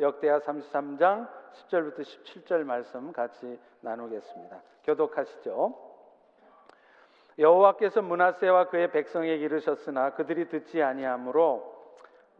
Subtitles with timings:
[0.00, 4.60] 역대하 33장 10절부터 17절 말씀 같이 나누겠습니다.
[4.84, 5.74] 교독하시죠.
[7.38, 11.78] 여호와께서 문하세와 그의 백성에게 이르셨으나 그들이 듣지 아니하므로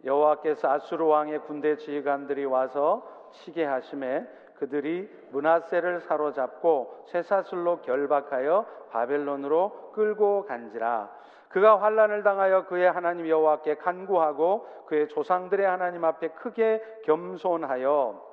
[0.04, 4.26] 여호와께서 아수르 왕의 군대 지휘관들이 와서 치게 하심에
[4.58, 11.10] 그들이 문하세를 사로잡고 쇠사슬로 결박하여 바벨론으로 끌고 간지라
[11.48, 18.26] 그가 환란을 당하여 그의 하나님 여호와께 간구하고 그의 조상들의 하나님 앞에 크게 겸손하여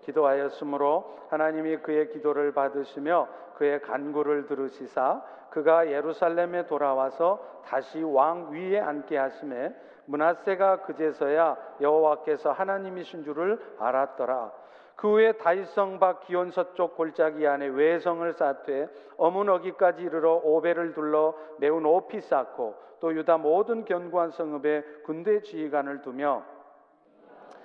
[0.00, 9.16] 기도하였으므로 하나님이 그의 기도를 받으시며 그의 간구를 들으시사 그가 예루살렘에 돌아와서 다시 왕 위에 앉게
[9.16, 9.74] 하심에
[10.06, 14.59] 문하세가 그제서야 여호와께서 하나님이신 줄을 알았더라.
[15.00, 18.86] 그 후에 다윗성 밖 기온 서쪽 골짜기 안에 외성을 쌓되
[19.16, 26.42] 어문어기까지 이르러 오배를 둘러 매우 높이 쌓고 또 유다 모든 견고한 성읍에 군대 지휘관을 두며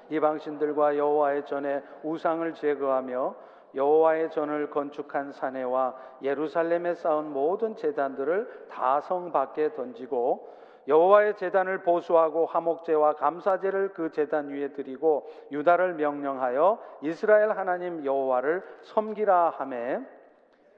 [0.09, 3.35] 이방신들과 여호와의 전에 우상을 제거하며
[3.76, 10.55] 여호와의 전을 건축한 사내와 예루살렘에 쌓은 모든 제단들을 다 성 밖에 던지고
[10.88, 19.52] 여호와의 제단을 보수하고 화목제와 감사제를 그 제단 위에 드리고 유다를 명령하여 이스라엘 하나님 여호와를 섬기라
[19.58, 20.00] 하매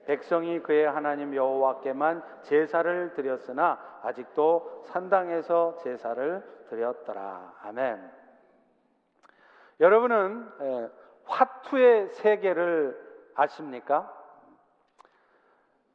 [0.05, 7.55] 백성이 그의 하나님 여호와께만 제사를 드렸으나 아직도 산당에서 제사를 드렸더라.
[7.63, 8.11] 아멘.
[9.81, 10.49] 여러분은
[11.25, 12.97] 화투의 세계를
[13.35, 14.13] 아십니까?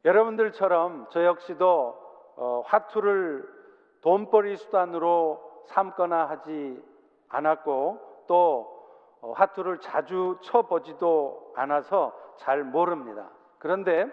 [0.05, 2.03] 여러분들처럼 저 역시도
[2.37, 3.62] 어, 화투를
[4.03, 6.83] 돈벌이 수단으로 삼거나 하지
[7.29, 8.83] 않았고 또
[9.21, 13.31] 어, 화투를 자주 쳐보지도 않아서 잘 모릅니다.
[13.59, 14.07] 그런데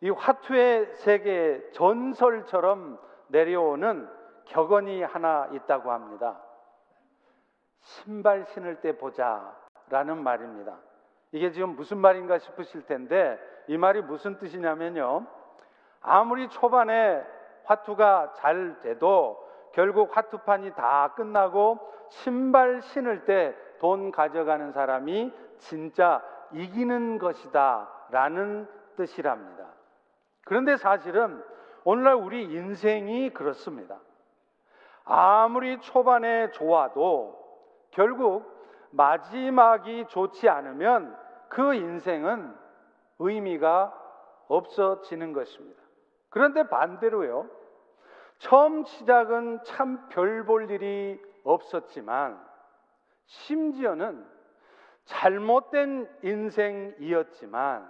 [0.00, 4.08] 이 화투의 세계 전설처럼 내려오는
[4.46, 6.40] 격언이 하나 있다고 합니다.
[7.80, 9.56] 신발 신을 때 보자
[9.88, 10.78] 라는 말입니다.
[11.32, 15.26] 이게 지금 무슨 말인가 싶으실 텐데 이 말이 무슨 뜻이냐면요.
[16.00, 17.24] 아무리 초반에
[17.64, 21.78] 화투가 잘 돼도 결국 화투판이 다 끝나고
[22.08, 26.22] 신발 신을 때 돈 가져가는 사람이 진짜
[26.52, 29.66] 이기는 것이다 라는 뜻이랍니다.
[30.44, 31.42] 그런데 사실은
[31.82, 33.98] 오늘날 우리 인생이 그렇습니다.
[35.04, 37.36] 아무리 초반에 좋아도
[37.90, 38.44] 결국
[38.92, 41.18] 마지막이 좋지 않으면
[41.48, 42.54] 그 인생은
[43.18, 43.92] 의미가
[44.46, 45.81] 없어지는 것입니다.
[46.32, 47.48] 그런데 반대로요.
[48.38, 52.40] 처음 시작은 참 별 볼 일이 없었지만
[53.26, 54.26] 심지어는
[55.04, 57.88] 잘못된 인생이었지만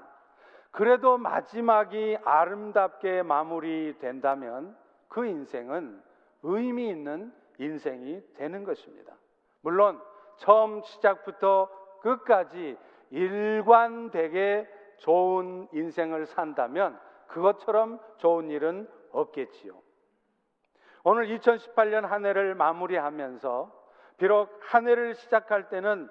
[0.71, 4.77] 그래도 마지막이 아름답게 마무리된다면
[5.09, 6.03] 그 인생은
[6.43, 9.15] 의미 있는 인생이 되는 것입니다.
[9.61, 10.01] 물론
[10.39, 11.69] 처음 시작부터
[12.01, 12.77] 끝까지
[13.11, 16.99] 일관되게 좋은 인생을 산다면
[17.33, 19.73] 그것처럼 좋은 일은 없겠지요.
[21.05, 23.83] 오늘 2018년 한 해를 마무리하면서
[24.19, 26.09] 비록 한 해를 시작할 때는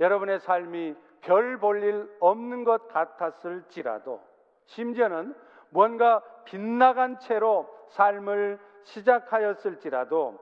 [0.00, 4.22] 여러분의 삶이 별 볼 일 없는 것 같았을지라도
[4.66, 5.34] 심지어는
[5.68, 10.38] 뭔가 빗나간 채로 삶을 시작하였을지라도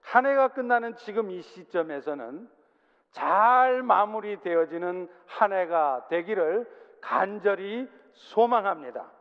[0.00, 2.48] 한 해가 끝나는 지금 이 시점에서는
[3.10, 6.66] 잘 마무리되어지는 한 해가 되기를
[7.00, 9.12] 간절히 소망합니다.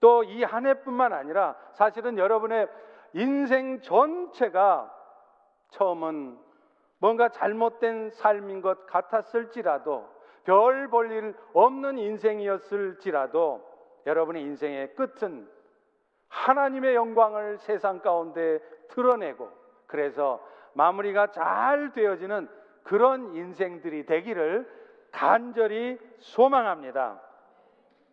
[0.00, 2.68] 또 이 한 해뿐만 아니라 사실은 여러분의
[3.12, 4.90] 인생 전체가
[5.70, 6.38] 처음은
[6.98, 10.08] 뭔가 잘못된 삶인 것 같았을지라도
[10.44, 13.68] 별 볼 일 없는 인생이었을지라도
[14.06, 15.48] 여러분의 인생의 끝은
[16.28, 19.48] 하나님의 영광을 세상 가운데 드러내고
[19.86, 20.40] 그래서
[20.74, 22.48] 마무리가 잘 되어지는
[22.84, 24.66] 그런 인생들이 되기를
[25.12, 27.20] 간절히 소망합니다.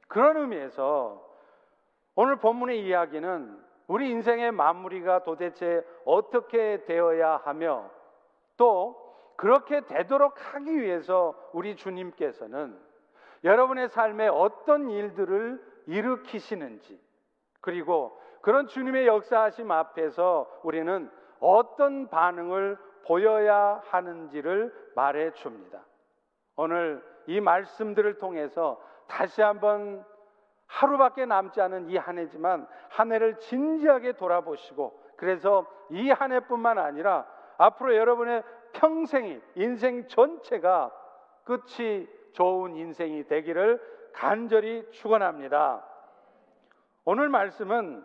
[0.08, 1.27] 그런 의미에서
[2.20, 7.92] 오늘 본문의 이야기는 우리 인생의 마무리가 도대체 어떻게 되어야 하며
[8.58, 8.98] 또
[9.36, 12.76] 그렇게 되도록 하기 위해서 우리 주님께서는
[13.44, 17.00] 여러분의 삶에 어떤 일들을 일으키시는지
[17.62, 25.86] 그리고 그런 주님의 역사하심 앞에서 우리는 어떤 반응을 보여야 하는지를 말해 줍니다.
[26.56, 30.04] 오늘 이 말씀들을 통해서 다시 한번
[30.68, 37.26] 하루밖에 남지 않은 이 한 해지만 한 해를 진지하게 돌아보시고 그래서 이 한 해뿐만 아니라
[37.58, 38.44] 앞으로 여러분의
[38.74, 40.92] 평생이 인생 전체가
[41.44, 43.82] 끝이 좋은 인생이 되기를
[44.14, 45.84] 간절히 축원합니다.
[47.06, 48.04] 오늘 말씀은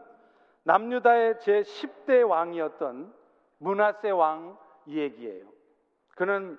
[0.65, 3.13] 남유다의 제 10대 왕이었던
[3.59, 4.57] 문하세 왕
[4.87, 5.47] 얘기예요.
[6.15, 6.59] 그는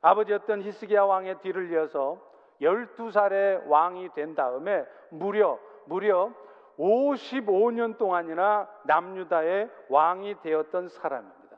[0.00, 2.18] 아버지였던 히스기야 왕의 뒤를 이어서
[2.60, 6.32] 12살의 왕이 된 다음에 무려 무려
[6.78, 11.56] 55년 동안이나 남유다의 왕이 되었던 사람입니다.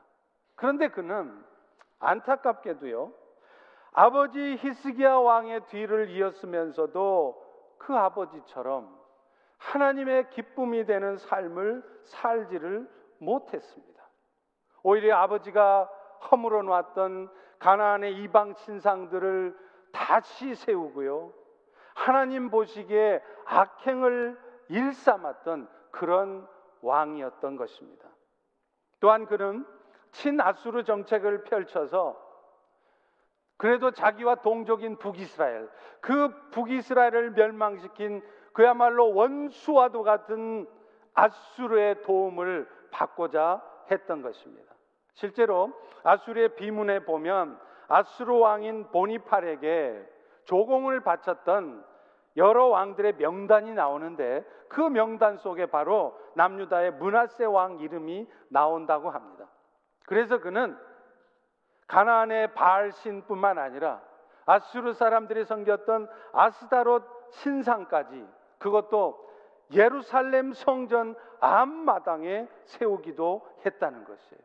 [0.55, 1.45] 그런데 그는
[1.99, 3.13] 안타깝게도요.
[3.93, 8.99] 아버지 히스기야 왕의 뒤를 이었으면서도 그 아버지처럼
[9.59, 12.89] 하나님의 기쁨이 되는 삶을 살지를
[13.19, 14.09] 못했습니다.
[14.83, 15.91] 오히려 아버지가
[16.31, 21.33] 허물어 놨던 가나안의 이방 신상들을 다시 세우고요.
[21.95, 24.39] 하나님 보시기에 악행을
[24.69, 26.47] 일삼았던 그런
[26.83, 28.09] 왕이었던 것입니다.
[29.01, 29.67] 또한 그는
[30.13, 32.31] 친아수르 정책을 펼쳐서
[33.57, 35.69] 그래도 자기와 동족인 북이스라엘,
[36.01, 38.23] 그 북이스라엘을 멸망시킨
[38.53, 40.67] 그야말로 원수와도 같은
[41.13, 44.75] 아수르의 도움을 받고자 했던 것입니다.
[45.15, 45.73] 실제로
[46.03, 47.61] 아수르의 비문에 보면
[47.91, 50.09] 아수르 왕인 보니팔에게
[50.45, 51.85] 조공을 바쳤던
[52.37, 59.47] 여러 왕들의 명단이 나오는데 그 명단 속에 바로 남유다의 문하세 왕 이름이 나온다고 합니다.
[60.07, 60.79] 그래서 그는
[61.89, 64.01] 가나안의 바알 신뿐만 아니라
[64.47, 68.25] 아수르 사람들이 섬겼던 아스다롯 신상까지
[68.59, 69.29] 그것도
[69.73, 74.41] 예루살렘 성전 앞마당에 세우기도 했다는 것이에요.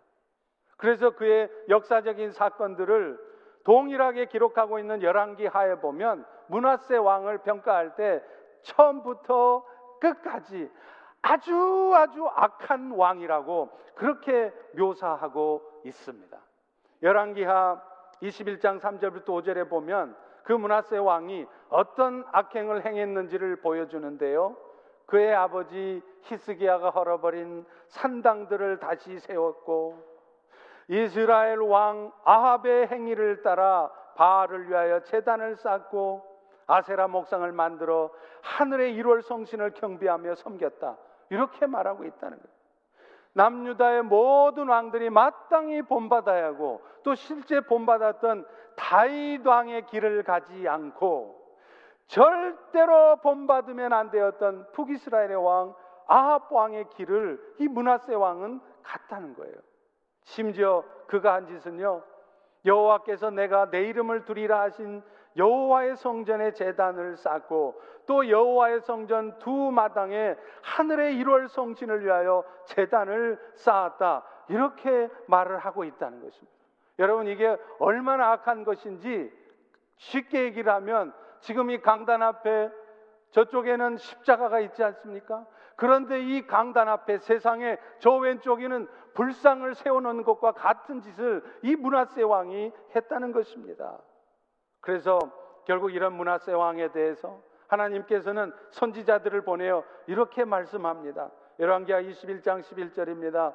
[0.78, 3.35] 그래서 그의 역사적인 사건들을
[3.66, 8.24] 동일하게 기록하고 있는 열왕기 하에 보면 문하세 왕을 평가할 때
[8.62, 9.66] 처음부터
[10.00, 10.72] 끝까지
[11.22, 16.38] 아주 아주 악한 왕이라고 그렇게 묘사하고 있습니다.
[17.02, 17.82] 열왕기하
[18.22, 24.56] 21장 3절부터 5절에 보면 그 문하세 왕이 어떤 악행을 행했는지를 보여주는데요.
[25.08, 30.15] 그의 아버지 히스기야가 헐어버린 산당들을 다시 세웠고
[30.88, 36.24] 이스라엘 왕 아합의 행위를 따라 바알을 위하여 제단을 쌓고
[36.68, 38.12] 아세라 목상을 만들어
[38.42, 40.98] 하늘의 1월 성신을 경배하며 섬겼다.
[41.30, 42.56] 이렇게 말하고 있다는 거예요.
[43.34, 48.46] 남유다의 모든 왕들이 마땅히 본받아야 하고 또 실제 본받았던
[48.78, 51.44] 다윗 왕의 길을 가지 않고
[52.08, 55.76] 절대로 본받으면 안 되었던 북이스라엘의 왕
[56.08, 59.56] 아합 왕의 길을 이 문하세 왕은 갔다는 거예요.
[60.26, 62.04] 심지어 그가 한 짓은요.
[62.66, 65.04] 여호와께서 내가 내 이름을 두리라 하신
[65.38, 74.24] 여호와의 성전에 제단을 쌓고 또 여호와의 성전 두 마당에 하늘의 일월 성신을 위하여 제단을 쌓았다.
[74.48, 76.56] 이렇게 말을 하고 있다는 것입니다.
[77.00, 79.32] 여러분 이게 얼마나 악한 것인지
[79.98, 82.70] 쉽게 얘기를 하면 지금 이 강단 앞에
[83.36, 85.46] 저쪽에는 십자가가 있지 않습니까?
[85.76, 92.72] 그런데 이 강단 앞에 세상에 저 왼쪽에는 불상을 세워놓는 것과 같은 짓을 이 문하세 왕이
[92.96, 93.98] 했다는 것입니다.
[94.80, 95.20] 그래서
[95.66, 101.30] 결국 이런 문하세 왕에 대해서 하나님께서는 선지자들을 보내어 이렇게 말씀합니다.
[101.60, 103.54] 열왕기하 21장 11절입니다.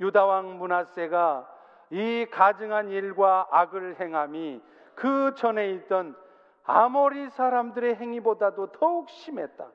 [0.00, 1.48] 유다 왕 문하세가
[1.88, 4.60] 이 가증한 일과 악을 행함이
[4.94, 6.16] 그 전에 있던
[6.64, 9.70] 아모리 사람들의 행위보다도 더욱 심했다.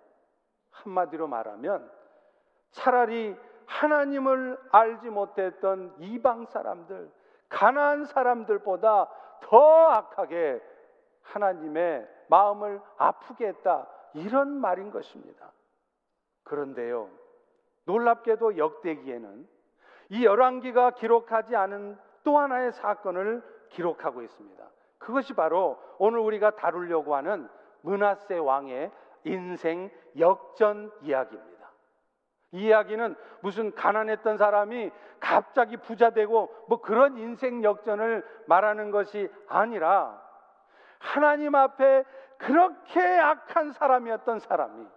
[0.72, 1.92] 한마디로 말하면
[2.72, 3.36] 차라리
[3.66, 7.12] 하나님을 알지 못했던 이방 사람들,
[7.50, 9.10] 가난한 사람들보다
[9.42, 10.62] 더 악하게
[11.22, 13.88] 하나님의 마음을 아프게 했다.
[14.14, 15.52] 이런 말인 것입니다.
[16.44, 17.10] 그런데요,
[17.86, 19.48] 놀랍게도 역대기에는
[20.10, 24.64] 이 열왕기가 기록하지 않은 또 하나의 사건을 기록하고 있습니다.
[24.98, 27.48] 그것이 바로 오늘 우리가 다루려고 하는
[27.82, 28.92] 문하세 왕의
[29.24, 31.58] 인생 역전 이야기입니다.
[32.52, 40.22] 이 이야기는 무슨 가난했던 사람이 갑자기 부자 되고 뭐 그런 인생 역전을 말하는 것이 아니라
[41.00, 42.04] 하나님 앞에
[42.38, 44.88] 그렇게 악한 사람이었던 사람이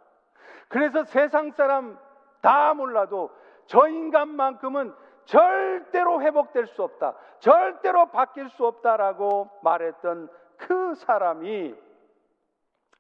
[0.69, 1.99] 그래서 세상 사람
[2.41, 3.31] 다 몰라도
[3.67, 4.95] 저 인간만큼은
[5.31, 7.15] 절대로 회복될 수 없다.
[7.39, 11.75] 절대로 바뀔 수 없다라고 말했던 그 사람이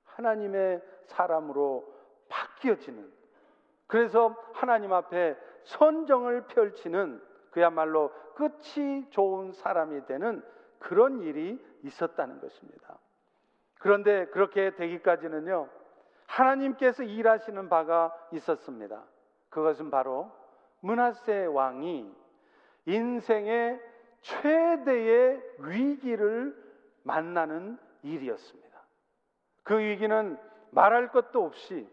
[0.04, 1.92] 하나님의 사람으로
[2.28, 3.12] 바뀌어지는
[3.88, 7.20] 그래서 하나님 앞에 선정을 펼치는
[7.50, 10.44] 그야말로 끝이 좋은 사람이 되는
[10.78, 12.96] 그런 일이 있었다는 것입니다.
[13.80, 15.68] 그런데 그렇게 되기까지는요,
[16.26, 19.02] 하나님께서 일하시는 바가 있었습니다.
[19.48, 20.30] 그것은 바로
[20.80, 22.19] 문하세 왕이
[22.90, 23.80] 인생의
[24.20, 26.54] 최대의 위기를
[27.02, 28.80] 만나는 일이었습니다.
[29.62, 30.36] 그 위기는
[30.70, 31.88] 말할 것도 없이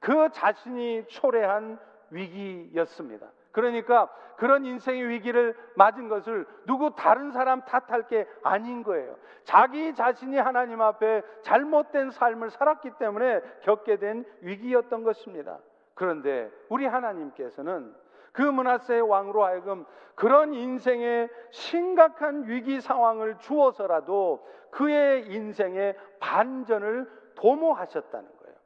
[0.00, 1.78] 그 자신이 초래한
[2.10, 3.30] 위기였습니다.
[3.52, 9.16] 그러니까 그런 인생의 위기를 맞은 것을 누구 다른 사람 탓할 게 아닌 거예요.
[9.44, 15.58] 자기 자신이 하나님 앞에 잘못된 삶을 살았기 때문에 겪게 된 위기였던 것입니다.
[15.94, 17.94] 그런데 우리 하나님께서는
[18.32, 19.84] 그 문하세의 왕으로 하여금
[20.14, 28.56] 그런 인생의 심각한 위기 상황을 주어서라도 그의 인생의 반전을 도모하셨다는 거예요.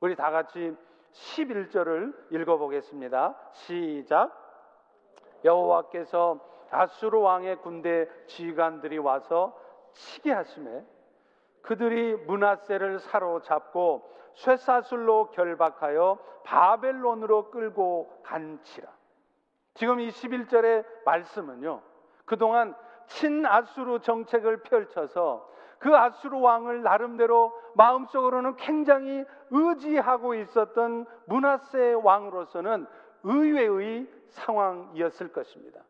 [0.00, 0.76] 우리 다 같이
[1.12, 3.36] 11절을 읽어보겠습니다.
[3.52, 4.32] 시작.
[5.44, 6.40] 여호와께서
[6.70, 9.58] 아수르 왕의 군대 지휘관들이 와서
[9.92, 10.84] 치게 하심에
[11.68, 18.88] 그들이 문하세를 사로잡고 쇠사슬로 결박하여 바벨론으로 끌고 간치라.
[19.74, 21.82] 지금 이 11절의 말씀은요.
[22.24, 22.74] 그동안
[23.08, 25.46] 친아수르 정책을 펼쳐서
[25.78, 32.86] 그 아수르 왕을 나름대로 마음속으로는 굉장히 의지하고 있었던 문하세 왕으로서는
[33.24, 35.82] 의외의 상황이었을 것입니다.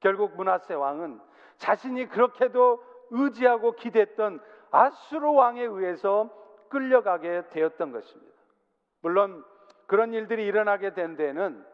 [0.00, 1.20] 결국 문하세 왕은
[1.56, 4.42] 자신이 그렇게도 의지하고 기댔던
[4.72, 6.30] 아수르 왕에 의해서
[6.68, 8.32] 끌려가게 되었던 것입니다.
[9.02, 9.44] 물론
[9.86, 11.64] 그런 일들이 일어나게 된 데는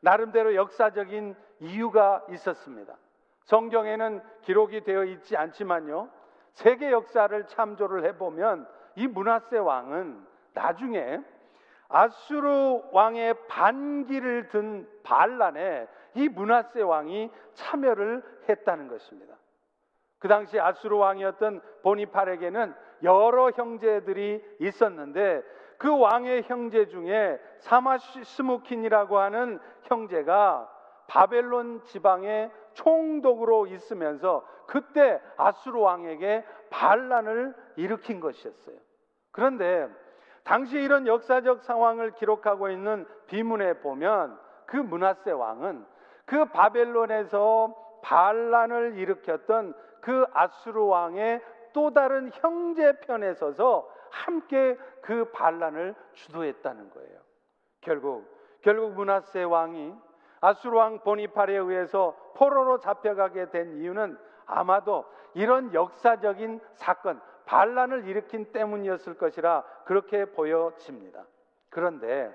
[0.00, 2.96] 나름대로 역사적인 이유가 있었습니다.
[3.44, 6.08] 성경에는 기록이 되어 있지 않지만요.
[6.54, 11.20] 세계 역사를 참조를 해보면 이 문하세 왕은 나중에
[11.88, 19.34] 아수르 왕의 반기를 든 반란에 이 문하세 왕이 참여를 했다는 것입니다.
[20.18, 25.42] 그 당시 아수르 왕이었던 보니팔에게는 여러 형제들이 있었는데
[25.78, 30.68] 그 왕의 형제 중에 사마스무킨이라고 하는 형제가
[31.06, 38.76] 바벨론 지방의 총독으로 있으면서 그때 아수르 왕에게 반란을 일으킨 것이었어요.
[39.30, 39.88] 그런데
[40.42, 45.84] 당시 이런 역사적 상황을 기록하고 있는 비문에 보면 그 문하세 왕은
[46.26, 55.94] 그 바벨론에서 반란을 일으켰던 그 아수르 왕의 또 다른 형제 편에 서서 함께 그 반란을
[56.12, 57.20] 주도했다는 거예요.
[57.80, 59.94] 결국 결국 문하세 왕이
[60.40, 69.14] 아수르 왕 보니팔에 의해서 포로로 잡혀가게 된 이유는 아마도 이런 역사적인 사건, 반란을 일으킨 때문이었을
[69.16, 71.24] 것이라 그렇게 보여집니다.
[71.70, 72.32] 그런데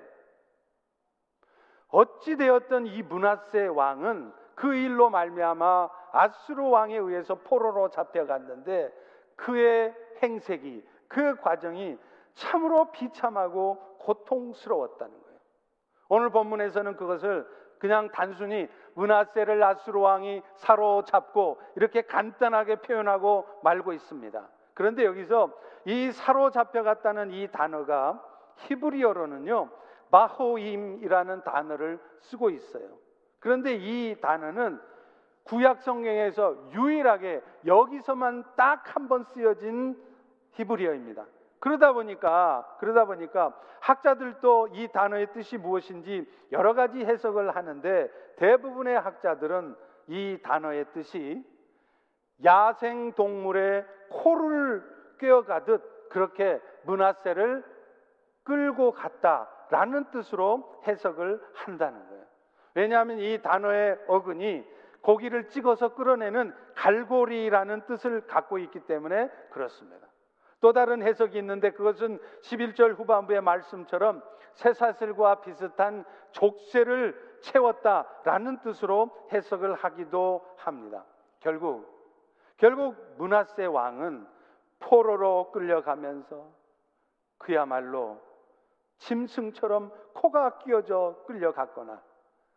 [1.88, 8.92] 어찌 되었던 이 문하세 왕은 그 일로 말미암아 아수르 왕에 의해서 포로로 잡혀갔는데
[9.36, 11.98] 그의 행색이 그 과정이
[12.34, 15.38] 참으로 비참하고 고통스러웠다는 거예요.
[16.08, 17.46] 오늘 본문에서는 그것을
[17.78, 24.48] 그냥 단순히 문하세를 아수르 왕이 사로잡고 이렇게 간단하게 표현하고 말고 있습니다.
[24.74, 25.50] 그런데 여기서
[25.84, 28.22] 이 사로잡혀갔다는 이 단어가
[28.56, 29.68] 히브리어로는요
[30.10, 33.03] 마호임이라는 단어를 쓰고 있어요.
[33.44, 34.80] 그런데 이 단어는
[35.44, 40.02] 구약 성경에서 유일하게 여기서만 딱 한 번 쓰여진
[40.52, 41.26] 히브리어입니다.
[41.60, 49.76] 그러다 보니까 그러다 보니까 학자들도 이 단어의 뜻이 무엇인지 여러 가지 해석을 하는데 대부분의 학자들은
[50.06, 51.44] 이 단어의 뜻이
[52.42, 54.82] 야생 동물의 코를
[55.18, 57.62] 꿰어가듯 그렇게 문하세를
[58.44, 62.13] 끌고 갔다라는 뜻으로 해석을 한다는 거예요.
[62.74, 64.64] 왜냐하면 이 단어의 어근이
[65.00, 70.08] 고기를 찍어서 끌어내는 갈고리라는 뜻을 갖고 있기 때문에 그렇습니다.
[70.60, 74.22] 또 다른 해석이 있는데 그것은 11절 후반부의 말씀처럼
[74.54, 81.04] 쇠사슬과 비슷한 족쇄를 채웠다라는 뜻으로 해석을 하기도 합니다.
[81.40, 81.92] 결국
[82.56, 84.26] 결국 문하세 왕은
[84.78, 86.48] 포로로 끌려가면서
[87.36, 88.20] 그야말로
[88.98, 92.00] 짐승처럼 코가 끼어져 끌려갔거나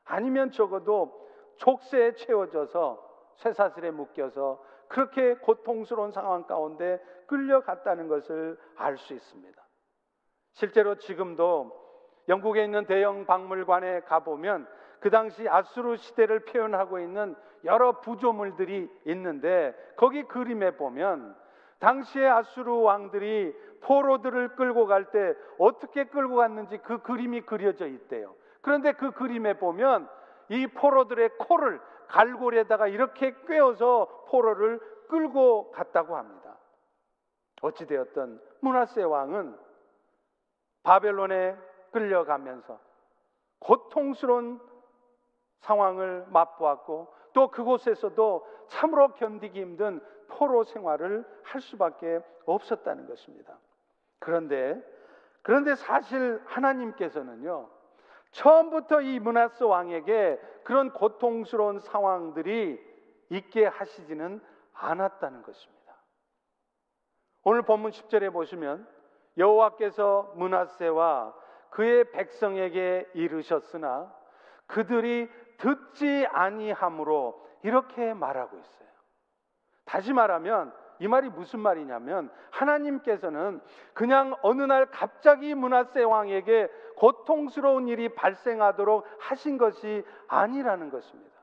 [0.08, 9.62] 아니면 적어도 족쇄에 채워져서 쇠사슬에 묶여서 그렇게 고통스러운 상황 가운데 끌려갔다는 것을 알 수 있습니다.
[10.54, 11.72] 실제로 지금도
[12.30, 14.68] 영국에 있는 대형 박물관에 가보면
[15.00, 17.36] 그 당시 아수르 시대를 표현하고 있는
[17.66, 21.36] 여러 부조물들이 있는데 거기 그림에 보면
[21.80, 28.34] 당시의 아수르 왕들이 포로들을 끌고 갈 때 어떻게 끌고 갔는지 그 그림이 그려져 있대요.
[28.62, 30.10] 그런데 그 그림에 보면
[30.50, 36.58] 이 포로들의 코를 갈고리에다가 이렇게 꿰어서 포로를 끌고 갔다고 합니다.
[37.62, 39.58] 어찌되었던 문하세 왕은
[40.84, 41.58] 바벨론에
[41.92, 42.80] 끌려가면서
[43.60, 44.60] 고통스러운
[45.60, 53.58] 상황을 맛보았고 또 그곳에서도 참으로 견디기 힘든 포로 생활을 할 수밖에 없었다는 것입니다.
[54.20, 54.82] 그런데
[55.42, 57.70] 그런데 사실 하나님께서는요.
[58.32, 62.80] 처음부터 이 문하스 왕에게 그런 고통스러운 상황들이
[63.30, 64.42] 있게 하시지는
[64.74, 65.78] 않았다는 것입니다.
[67.44, 68.88] 오늘 본문 10절에 보시면
[69.38, 71.34] 여호와께서 문하세와
[71.70, 74.14] 그의 백성에게 이르셨으나
[74.66, 78.88] 그들이 듣지 아니함으로 이렇게 말하고 있어요.
[79.86, 83.62] 다시 말하면 이 말이 무슨 말이냐면 하나님께서는
[83.94, 91.38] 그냥 어느 날 갑자기 문하세 왕에게 고통스러운 일이 발생하도록 하신 것이 아니라는 것입니다.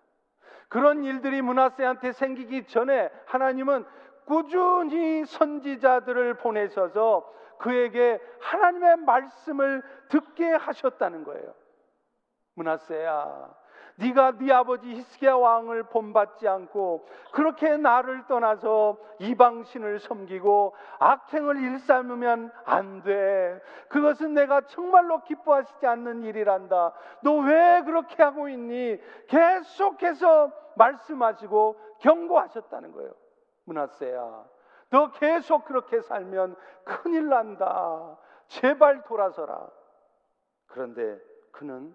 [0.68, 3.84] 그런 일들이 문하세한테 생기기 전에 하나님은
[4.24, 11.54] 꾸준히 선지자들을 보내셔서 그에게 하나님의 말씀을 듣게 하셨다는 거예요.
[12.54, 13.54] 문하세야,
[13.96, 22.50] 네가 네 아버지 히스기야 왕을 본받지 않고 그렇게 나를 떠나서 이방 신을 섬기고 악행을 일삼으면
[22.64, 23.60] 안 돼.
[23.88, 26.92] 그것은 내가 정말로 기뻐하시지 않는 일이란다.
[27.22, 28.98] 너 왜 그렇게 하고 있니?
[29.28, 33.12] 계속해서 말씀하시고 경고하셨다는 거예요.
[33.64, 34.44] 문하세야.
[34.90, 38.16] 너 계속 그렇게 살면 큰일 난다.
[38.48, 39.68] 제발 돌아서라.
[40.66, 41.18] 그런데
[41.52, 41.94] 그는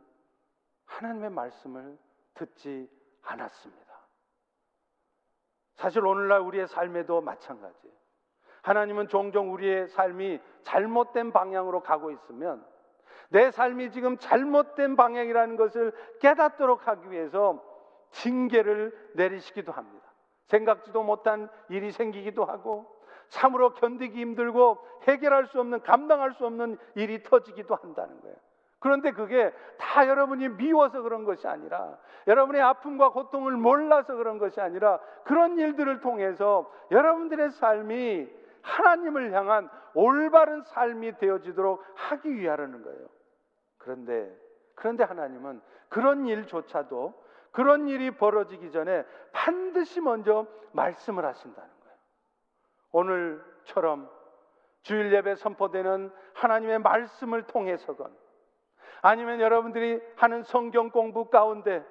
[0.89, 1.97] 하나님의 말씀을
[2.33, 2.89] 듣지
[3.21, 3.85] 않았습니다.
[5.75, 7.95] 사실 오늘날 우리의 삶에도 마찬가지예요.
[8.61, 12.65] 하나님은 종종 우리의 삶이 잘못된 방향으로 가고 있으면
[13.29, 17.63] 내 삶이 지금 잘못된 방향이라는 것을 깨닫도록 하기 위해서
[18.11, 20.11] 징계를 내리시기도 합니다.
[20.47, 27.21] 생각지도 못한 일이 생기기도 하고 참으로 견디기 힘들고 해결할 수 없는 감당할 수 없는 일이
[27.23, 28.35] 터지기도 한다는 거예요.
[28.79, 34.99] 그런데 그게 다 여러분이 미워서 그런 것이 아니라 여러분의 아픔과 고통을 몰라서 그런 것이 아니라
[35.25, 38.29] 그런 일들을 통해서 여러분들의 삶이
[38.61, 43.07] 하나님을 향한 올바른 삶이 되어지도록 하기 위하라는 거예요.
[43.77, 44.33] 그런데
[44.75, 47.13] 그런데 하나님은 그런 일조차도
[47.51, 51.97] 그런 일이 벌어지기 전에 반드시 먼저 말씀을 하신다는 거예요.
[52.91, 54.09] 오늘처럼
[54.83, 58.15] 주일 예배 선포되는 하나님의 말씀을 통해서건
[59.01, 61.85] 아니면 여러분들이 하는 성경 공부 가운데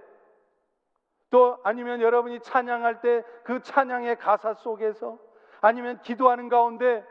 [1.30, 5.18] 또 아니면 여러분이 찬양할 때 그 찬양의 가사 속에서
[5.62, 7.02] 아니면 기도하는 가운데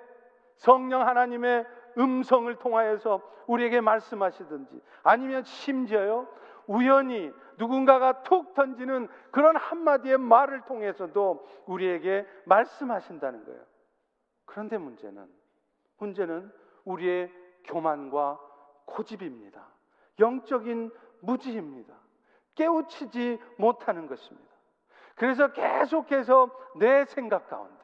[0.57, 1.65] 성령 하나님의
[1.97, 6.27] 음성을 통하여서 우리에게 말씀하시든지 아니면 심지어요
[6.67, 13.61] 우연히 누군가가 툭 던지는 그런 한마디의 말을 통해서도 우리에게 말씀하신다는 거예요.
[14.45, 15.27] 그런데 문제는
[15.97, 16.51] 문제는
[16.85, 17.31] 우리의
[17.63, 18.39] 교만과
[18.85, 19.67] 고집입니다.
[20.19, 21.93] 영적인 무지입니다.
[22.55, 24.47] 깨우치지 못하는 것입니다.
[25.15, 27.83] 그래서 계속해서 내 생각 가운데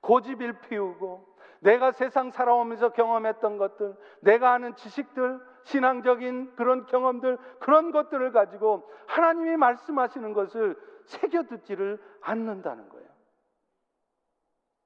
[0.00, 8.32] 고집을 피우고 내가 세상 살아오면서 경험했던 것들, 내가 아는 지식들, 신앙적인 그런 경험들, 그런 것들을
[8.32, 13.08] 가지고 하나님이 말씀하시는 것을 새겨 듣지를 않는다는 거예요.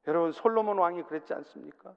[0.06, 1.94] 여러분, 솔로몬 왕이 그랬지 않습니까?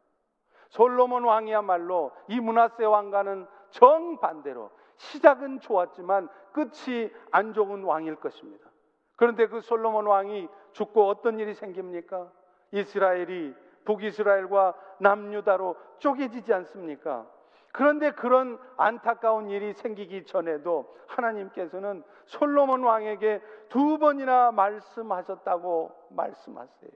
[0.70, 8.70] 솔로몬 왕이야말로 이 문하세 왕과는 정반대로 시작은 좋았지만 끝이 안 좋은 왕일 것입니다.
[9.16, 12.32] 그런데 그 솔로몬 왕이 죽고 어떤 일이 생깁니까?
[12.72, 17.28] 이스라엘이 북이스라엘과 남유다로 쪼개지지 않습니까?
[17.74, 26.92] 그런데 그런 안타까운 일이 생기기 전에도 하나님께서는 솔로몬 왕에게 두 번이나 말씀하셨다고 말씀하세요.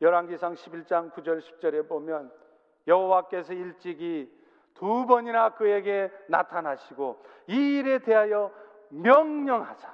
[0.00, 2.30] 열왕기상 11장 9절 10절에 보면
[2.86, 4.30] 여호와께서 일찍이
[4.78, 8.52] 두 번이나 그에게 나타나시고 이 일에 대하여
[8.90, 9.92] 명령하자.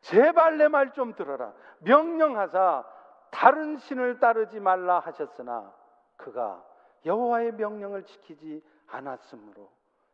[0.00, 1.52] 제발 내 말 좀 들어라.
[1.80, 2.84] 명령하자
[3.30, 5.72] 다른 신을 따르지 말라 하셨으나
[6.16, 6.64] 그가
[7.04, 9.70] 여호와의 명령을 지키지 않았으므로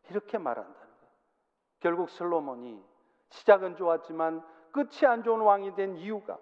[0.09, 1.13] 이렇게 말한다는 거예요.
[1.79, 2.83] 결국 솔로몬이
[3.29, 6.37] 시작은 좋았지만 끝이 안 좋은 왕이 된 이유가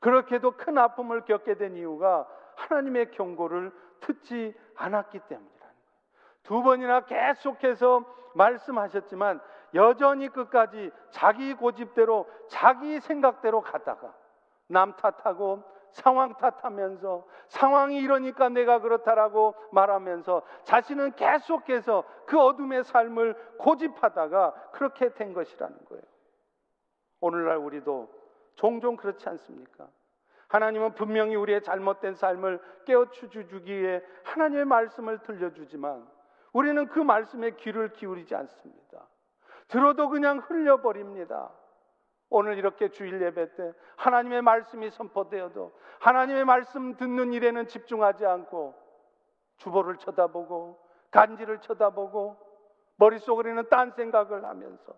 [0.00, 2.26] 그렇게도 큰 아픔을 겪게 된 이유가
[2.56, 5.59] 하나님의 경고를 듣지 않았기 때문이라는 거예요.
[6.50, 9.40] 두 번이나 계속해서 말씀하셨지만
[9.72, 14.12] 여전히 끝까지 자기 고집대로 자기 생각대로 가다가
[14.66, 24.70] 남 탓하고 상황 탓하면서 상황이 이러니까 내가 그렇다라고 말하면서 자신은 계속해서 그 어둠의 삶을 고집하다가
[24.72, 26.02] 그렇게 된 것이라는 거예요.
[27.20, 28.10] 오늘날 우리도
[28.56, 29.86] 종종 그렇지 않습니까?
[30.48, 36.18] 하나님은 분명히 우리의 잘못된 삶을 깨우쳐 주기 위해 하나님의 말씀을 들려주지만
[36.52, 39.06] 우리는 그 말씀에 귀를 기울이지 않습니다.
[39.68, 41.50] 들어도 그냥 흘려버립니다.
[42.28, 48.74] 오늘 이렇게 주일 예배 때 하나님의 말씀이 선포되어도 하나님의 말씀 듣는 일에는 집중하지 않고
[49.56, 50.78] 주보를 쳐다보고
[51.10, 52.36] 간지를 쳐다보고
[52.96, 54.94] 머릿속으로는 딴 생각을 하면서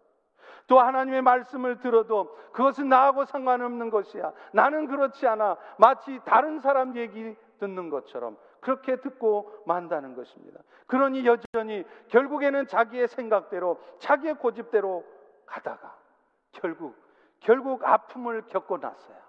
[0.67, 4.33] 또 하나님의 말씀을 들어도 그것은 나하고 상관없는 것이야.
[4.53, 5.57] 나는 그렇지 않아.
[5.79, 10.61] 마치 다른 사람 얘기 듣는 것처럼 그렇게 듣고 만다는 것입니다.
[10.87, 15.05] 그러니 여전히 결국에는 자기의 생각대로 자기의 고집대로
[15.45, 15.99] 가다가
[16.53, 16.97] 결국
[17.41, 19.21] 결국 아픔을 겪고 나서야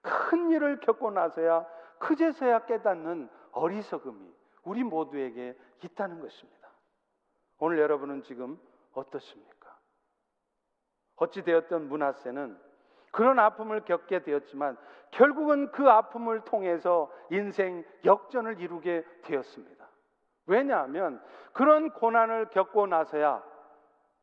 [0.00, 1.66] 큰 일을 겪고 나서야
[1.98, 6.70] 그제서야 깨닫는 어리석음이 우리 모두에게 있다는 것입니다.
[7.58, 8.58] 오늘 여러분은 지금
[8.92, 9.76] 어떻습니까?
[11.16, 12.69] 어찌 되었던 문하세는
[13.10, 14.76] 그런 아픔을 겪게 되었지만
[15.10, 19.88] 결국은 그 아픔을 통해서 인생 역전을 이루게 되었습니다.
[20.46, 21.20] 왜냐하면
[21.52, 23.42] 그런 고난을 겪고 나서야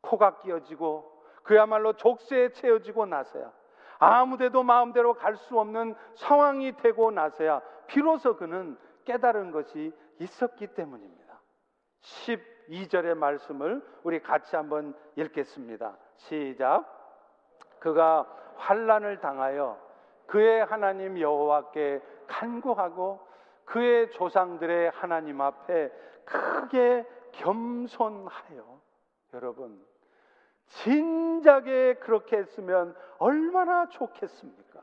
[0.00, 1.10] 코가 끼어지고
[1.42, 3.52] 그야말로 족쇄에 채워지고 나서야
[3.98, 11.40] 아무데도 마음대로 갈 수 없는 상황이 되고 나서야 비로소 그는 깨달은 것이 있었기 때문입니다.
[12.02, 15.96] 12절의 말씀을 우리 같이 한번 읽겠습니다.
[16.16, 16.84] 시작.
[17.80, 18.26] 그가
[18.58, 19.78] 환란을 당하여
[20.26, 23.26] 그의 하나님 여호와께 간구하고
[23.64, 25.90] 그의 조상들의 하나님 앞에
[26.24, 28.80] 크게 겸손하여
[29.34, 29.84] 여러분
[30.66, 34.82] 진작에 그렇게 했으면 얼마나 좋겠습니까?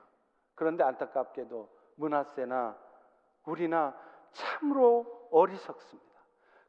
[0.55, 2.75] 그런데 안타깝게도 문하세나
[3.45, 3.95] 우리나
[4.31, 6.15] 참으로 어리석습니다.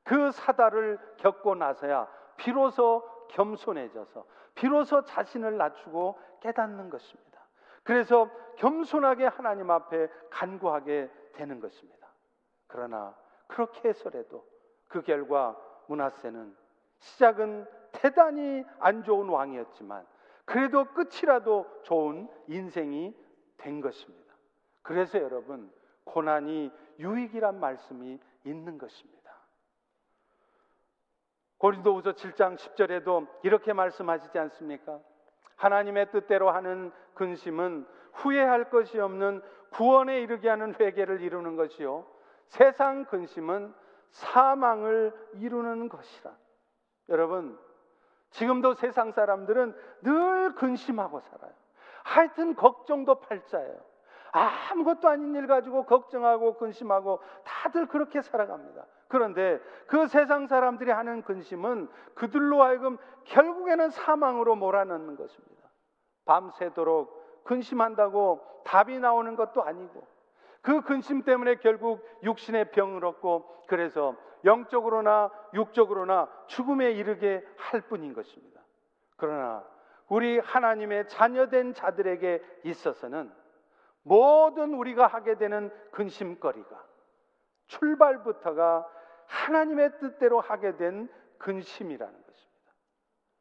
[0.05, 7.41] 그 사달을 겪고 나서야 비로소 겸손해져서 비로소 자신을 낮추고 깨닫는 것입니다.
[7.83, 12.09] 그래서 겸손하게 하나님 앞에 간구하게 되는 것입니다.
[12.69, 13.17] 그러나
[13.49, 14.47] 그렇게 해서라도
[14.89, 15.57] 그 결과
[15.89, 16.57] 문하세는
[16.99, 20.07] 시작은 대단히 안 좋은 왕이었지만
[20.45, 23.15] 그래도 끝이라도 좋은 인생이
[23.57, 24.35] 된 것입니다.
[24.83, 25.73] 그래서 여러분
[26.05, 29.17] 고난이 유익이란 말씀이 있는 것입니다.
[31.59, 35.01] 고린도후서 7장 10절에도 이렇게 말씀하시지 않습니까?
[35.57, 42.07] 하나님의 뜻대로 하는 근심은 후회할 것이 없는 구원에 이르게 하는 회개를 이루는 것이요
[42.49, 43.75] 세상 근심은
[44.11, 46.33] 사망을 이루는 것이라.
[47.09, 47.59] 여러분,
[48.31, 51.53] 지금도 세상 사람들은 늘 근심하고 살아요.
[52.05, 53.79] 하여튼 걱정도 팔자예요.
[54.33, 58.85] 아무것도 아닌 일 가지고 걱정하고 근심하고 다들 그렇게 살아갑니다.
[59.09, 65.57] 그런데 그 세상 사람들이 하는 근심은 그들로 하여금 결국에는 사망으로 몰아넣는 것입니다.
[66.25, 70.07] 밤새도록 근심한다고 답이 나오는 것도 아니고
[70.61, 78.61] 그 근심 때문에 결국 육신의 병을 얻고 그래서 영적으로나 육적으로나 죽음에 이르게 할 뿐인 것입니다.
[79.17, 79.65] 그러나
[80.09, 83.33] 우리 하나님의 자녀된 자들에게 있어서는
[84.03, 86.85] 모든 우리가 하게 되는 근심거리가
[87.67, 88.87] 출발부터가
[89.27, 91.09] 하나님의 뜻대로 하게 된
[91.39, 92.73] 근심이라는 것입니다.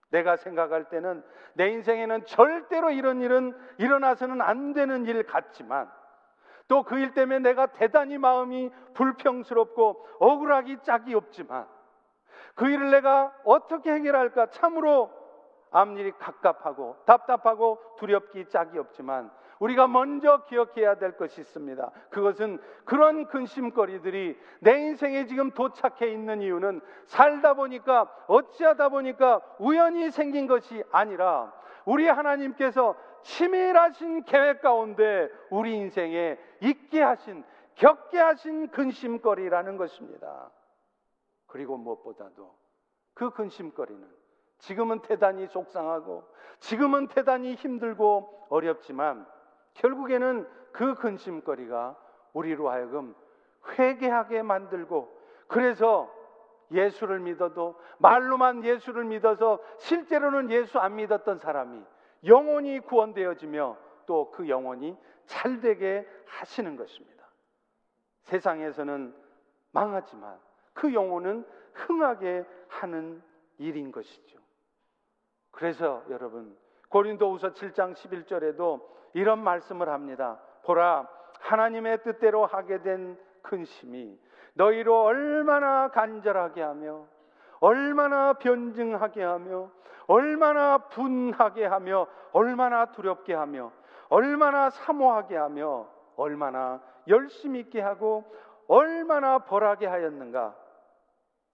[0.09, 5.89] 내가 생각할 때는 내 인생에는 절대로 이런 일은 일어나서는 안 되는 일 같지만
[6.67, 11.67] 또 그 일 때문에 내가 대단히 마음이 불평스럽고 억울하기 짝이 없지만
[12.55, 15.11] 그 일을 내가 어떻게 해결할까 참으로
[15.71, 21.91] 앞일이 갑갑하고 답답하고 두렵기 짝이 없지만 우리가 먼저 기억해야 될 것이 있습니다.
[22.09, 30.47] 그것은 그런 근심거리들이 내 인생에 지금 도착해 있는 이유는 살다 보니까 어찌하다 보니까 우연히 생긴
[30.47, 31.53] 것이 아니라
[31.85, 37.43] 우리 하나님께서 치밀하신 계획 가운데 우리 인생에 있게 하신
[37.75, 40.51] 겪게 하신 근심거리라는 것입니다.
[41.47, 42.55] 그리고 무엇보다도
[43.13, 44.07] 그 근심거리는
[44.59, 46.23] 지금은 대단히 속상하고
[46.59, 49.25] 지금은 대단히 힘들고 어렵지만
[49.75, 51.97] 결국에는 그 근심거리가
[52.33, 53.15] 우리로 하여금
[53.77, 55.15] 회개하게 만들고
[55.47, 56.13] 그래서
[56.71, 61.83] 예수를 믿어도 말로만 예수를 믿어서 실제로는 예수 안 믿었던 사람이
[62.25, 67.25] 영원히 구원되어지며 또 그 영혼이 잘 되게 하시는 것입니다.
[68.23, 69.15] 세상에서는
[69.71, 70.39] 망하지만
[70.73, 73.21] 그 영혼은 흥하게 하는
[73.57, 74.39] 일인 것이죠.
[75.51, 76.57] 그래서 여러분
[76.89, 78.81] 고린도후서 7장 11절에도
[79.15, 80.37] 이런 말씀을 합니다.
[80.65, 81.07] 보라
[81.39, 84.19] 하나님의 뜻대로 하게 된 근심이
[84.55, 87.05] 너희로 얼마나 간절하게 하며
[87.61, 89.71] 얼마나 변증하게 하며
[90.07, 93.71] 얼마나 분하게 하며 얼마나 두렵게 하며
[94.09, 98.25] 얼마나 사모하게 하며 얼마나 열심히 있게 하고
[98.67, 100.55] 얼마나 벌하게 하였는가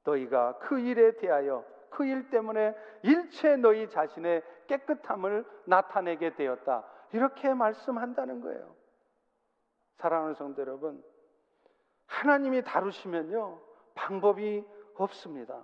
[0.03, 6.83] 너희가 그 일에 대하여 그 일 때문에 일체 너희 자신의 깨끗함을 나타내게 되었다.
[7.13, 8.75] 이렇게 말씀한다는 거예요.
[9.97, 11.03] 사랑하는 성도 여러분,
[12.07, 13.59] 하나님이 다루시면요,
[13.93, 15.63] 방법이 없습니다.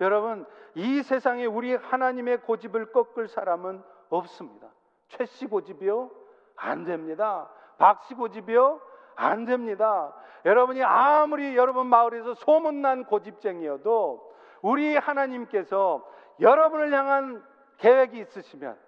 [0.00, 4.68] 여러분, 이 세상에 우리 하나님의 고집을 꺾을 사람은 없습니다.
[5.08, 6.10] 최씨 고집이요?
[6.56, 7.50] 안 됩니다.
[7.78, 8.80] 박씨 고집이요?
[9.14, 10.14] 안 됩니다.
[10.44, 16.06] 여러분이 아무리 여러분 마을에서 소문난 고집쟁이여도 우리 하나님께서
[16.40, 17.44] 여러분을 향한
[17.78, 18.78] 계획이 있으시면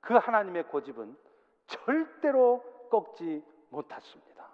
[0.00, 1.16] 그 하나님의 고집은
[1.66, 4.48] 절대로 꺾지 못하십니다.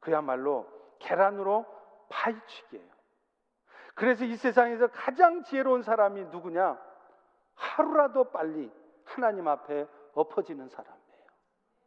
[0.00, 0.66] 그야말로
[0.98, 1.64] 계란으로
[2.08, 2.96] 파헤치기예요.
[3.94, 6.78] 그래서 이 세상에서 가장 지혜로운 사람이 누구냐?
[7.54, 8.70] 하루라도 빨리
[9.04, 11.24] 하나님 앞에 엎어지는 사람이에요.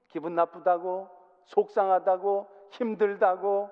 [0.08, 1.08] 기분 나쁘다고,
[1.45, 3.69] 속상하다고, 힘들다고,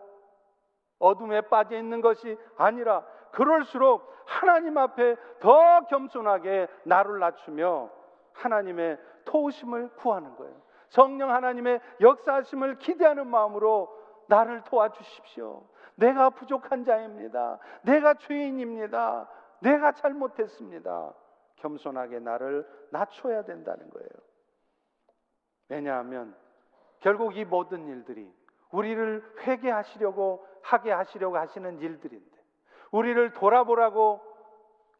[0.99, 7.89] 어둠에 빠져 있는 것이 아니라 그럴수록 하나님 앞에 더 겸손하게 나를 낮추며
[8.37, 10.55] 하나님의 도우심을 구하는 거예요.
[10.89, 13.95] 성령 하나님의 역사하심을 기대하는 마음으로
[14.27, 15.67] 나를 도와주십시오.
[15.95, 17.59] 내가 부족한 자입니다.
[17.83, 19.29] 내가 죄인입니다.
[19.59, 21.13] 내가 잘못했습니다.
[21.57, 24.09] 겸손하게 나를 낮춰야 된다는 거예요.
[25.69, 26.35] 왜냐하면
[26.99, 28.31] 결국 이 모든 일들이
[28.71, 32.37] 우리를 회개하시려고 하게 하시려고 하시는 일들인데
[32.91, 34.21] 우리를 돌아보라고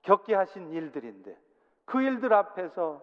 [0.02, 1.38] 겪게 하신 일들인데
[1.86, 3.02] 그 일들 앞에서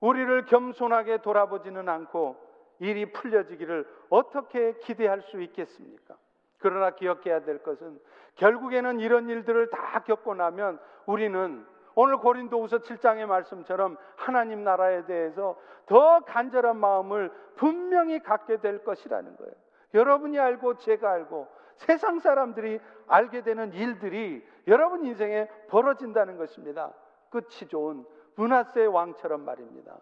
[0.00, 2.36] 우리를 겸손하게 돌아보지는 않고
[2.80, 6.16] 일이 풀려지기를 어떻게 기대할 수 있겠습니까?
[6.58, 7.98] 그러나 기억해야 될 것은
[8.36, 16.20] 결국에는 이런 일들을 다 겪고 나면 우리는 오늘 고린도후서 7장의 말씀처럼 하나님 나라에 대해서 더
[16.20, 19.52] 간절한 마음을 분명히 갖게 될 것이라는 거예요.
[19.94, 26.92] 여러분이 알고 제가 알고 세상 사람들이 알게 되는 일들이 여러분 인생에 벌어진다는 것입니다.
[27.30, 28.04] 끝이 좋은
[28.38, 29.98] 문하세 왕처럼 말입니다.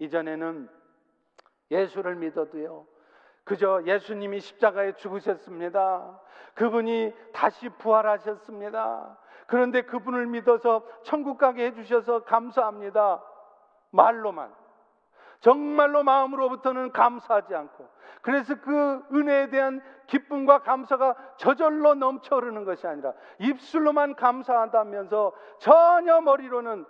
[0.00, 0.68] 이전에는
[1.70, 2.84] 예수를 믿어도요.
[3.44, 6.20] 그저 예수님이 십자가에 죽으셨습니다.
[6.54, 9.18] 그분이 다시 부활하셨습니다.
[9.46, 13.22] 그런데 그분을 믿어서 천국 가게 해주셔서 감사합니다.
[13.90, 14.52] 말로만.
[15.38, 17.88] 정말로 마음으로부터는 감사하지 않고
[18.22, 26.84] 그래서 그 은혜에 대한 기쁨과 감사가 저절로 넘쳐 흐르는 것이 아니라 입술로만 감사한다면서 전혀 머리로는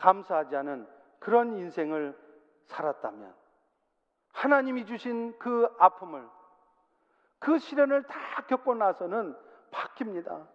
[0.00, 2.18] 감사하지 않은 그런 인생을
[2.64, 3.34] 살았다면
[4.32, 6.26] 하나님이 주신 그 아픔을
[7.38, 9.36] 그 시련을 다 겪고 나서는
[9.70, 10.46] 바뀝니다.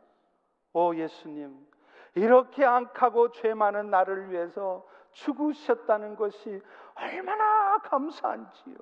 [0.74, 1.68] 오 예수님,
[2.16, 6.62] 이렇게 악하고 죄 많은 나를 위해서 죽으셨다는 것이
[6.96, 8.76] 얼마나 감사한지요.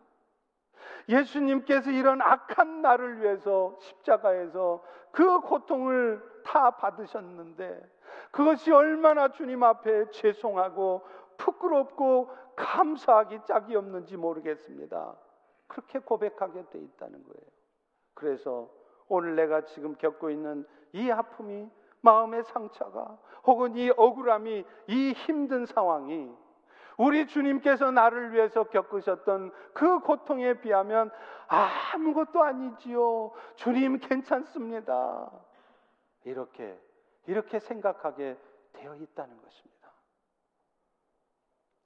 [1.08, 7.92] 예수님께서 이런 악한 나를 위해서 십자가에서 그 고통을 다 받으셨는데
[8.33, 11.03] 그것이 얼마나 주님 앞에 죄송하고
[11.37, 15.15] 부끄럽고 감사하기 짝이 없는지 모르겠습니다.
[15.67, 17.51] 그렇게 고백하게 돼 있다는 거예요.
[18.15, 18.71] 그래서
[19.07, 21.69] 오늘 내가 지금 겪고 있는 이 아픔이
[22.01, 26.35] 마음의 상처가 혹은 이 억울함이 이 힘든 상황이
[26.97, 31.11] 우리 주님께서 나를 위해서 겪으셨던 그 고통에 비하면
[31.47, 33.31] 아무것도 아니지요.
[33.57, 35.29] 주님 괜찮습니다.
[36.23, 36.79] 이렇게
[37.27, 38.38] 이렇게 생각하게
[38.73, 39.89] 되어 있다는 것입니다.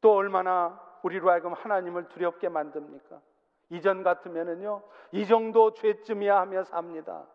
[0.01, 3.21] 또 얼마나 우리로 하여금 하나님을 두렵게 만듭니까?
[3.69, 7.25] 이전 같으면은요, 이 정도 죄쯤이야 하며 삽니다.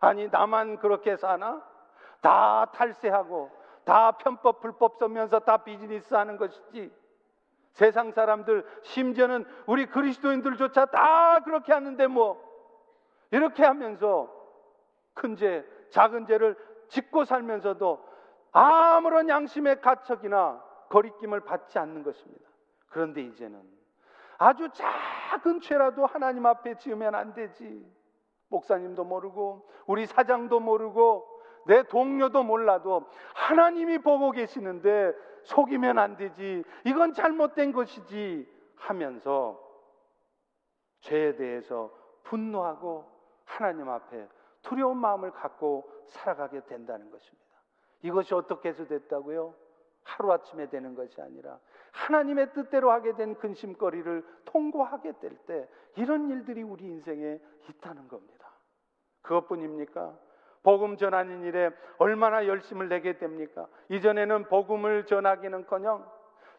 [0.00, 1.62] 아니, 나만 그렇게 사나?
[2.20, 3.50] 다 탈세하고,
[3.84, 6.92] 다 편법, 불법 쓰면서 다 비즈니스 하는 것이지.
[7.72, 12.42] 세상 사람들, 심지어는 우리 그리스도인들조차 다 그렇게 하는데 뭐,
[13.30, 14.32] 이렇게 하면서
[15.12, 16.56] 큰 죄, 작은 죄를
[16.88, 18.04] 짓고 살면서도
[18.52, 22.48] 아무런 양심의 가책이나 거리낌을 받지 않는 것입니다.
[22.88, 23.62] 그런데 이제는
[24.38, 27.84] 아주 작은 죄라도 하나님 앞에 지으면 안 되지.
[28.48, 31.26] 목사님도 모르고 우리 사장도 모르고
[31.66, 36.64] 내 동료도 몰라도 하나님이 보고 계시는데 속이면 안 되지.
[36.84, 39.60] 이건 잘못된 것이지 하면서
[41.00, 41.90] 죄에 대해서
[42.24, 43.04] 분노하고
[43.44, 44.28] 하나님 앞에
[44.62, 47.46] 두려운 마음을 갖고 살아가게 된다는 것입니다.
[48.02, 49.54] 이것이 어떻게 해서 됐다고요?
[50.04, 51.58] 하루아침에 되는 것이 아니라
[51.92, 58.50] 하나님의 뜻대로 하게 된 근심거리를 통과하게 될 때 이런 일들이 우리 인생에 있다는 겁니다.
[59.22, 60.16] 그것뿐입니까?
[60.62, 63.66] 복음 전하는 일에 얼마나 열심을 내게 됩니까?
[63.88, 66.08] 이전에는 복음을 전하기는커녕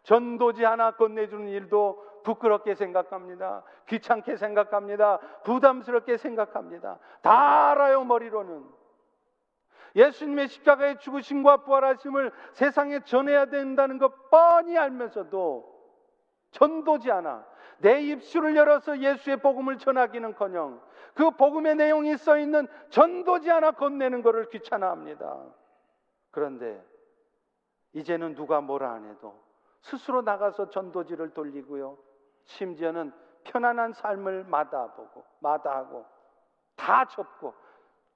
[0.02, 3.62] 전도지 하나 건네주는 일도 부끄럽게 생각합니다.
[3.86, 5.18] 귀찮게 생각합니다.
[5.44, 6.98] 부담스럽게 생각합니다.
[7.22, 8.77] 다 알아요, 머리로는.
[9.96, 15.78] 예수님의 십자가의 죽으심과 부활하심을 세상에 전해야 된다는 것 뻔히 알면서도
[16.50, 17.46] 전도지 않아
[17.78, 20.80] 내 입술을 열어서 예수의 복음을 전하기는커녕
[21.14, 25.44] 그 복음의 내용이 써 있는 전도지 않아 건네는 것을 귀찮아합니다.
[26.30, 26.84] 그런데
[27.92, 29.34] 이제는 누가 뭐라 안 해도
[29.80, 31.96] 스스로 나가서 전도지를 돌리고요.
[32.44, 33.12] 심지어는
[33.44, 36.04] 편안한 삶을 마다보고 마다하고
[36.76, 37.54] 다 접고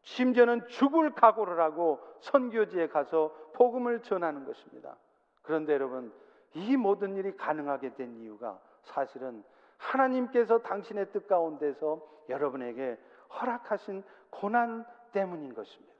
[0.03, 4.97] 심지어는 죽을 각오를 하고 선교지에 가서 복음을 전하는 것입니다.
[5.43, 6.13] 그런데 여러분
[6.55, 9.45] 이 모든 일이 가능하게 된 이유가 사실은
[9.79, 12.99] 하나님께서 당신의 뜻 가운데서 여러분에게
[13.41, 15.93] 허락하신 고난 때문인 것입니다.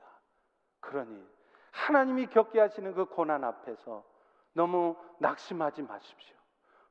[0.79, 1.25] 그러니
[1.71, 4.03] 하나님이 겪게 하시는 그 고난 앞에서
[4.53, 6.35] 너무 낙심하지 마십시오.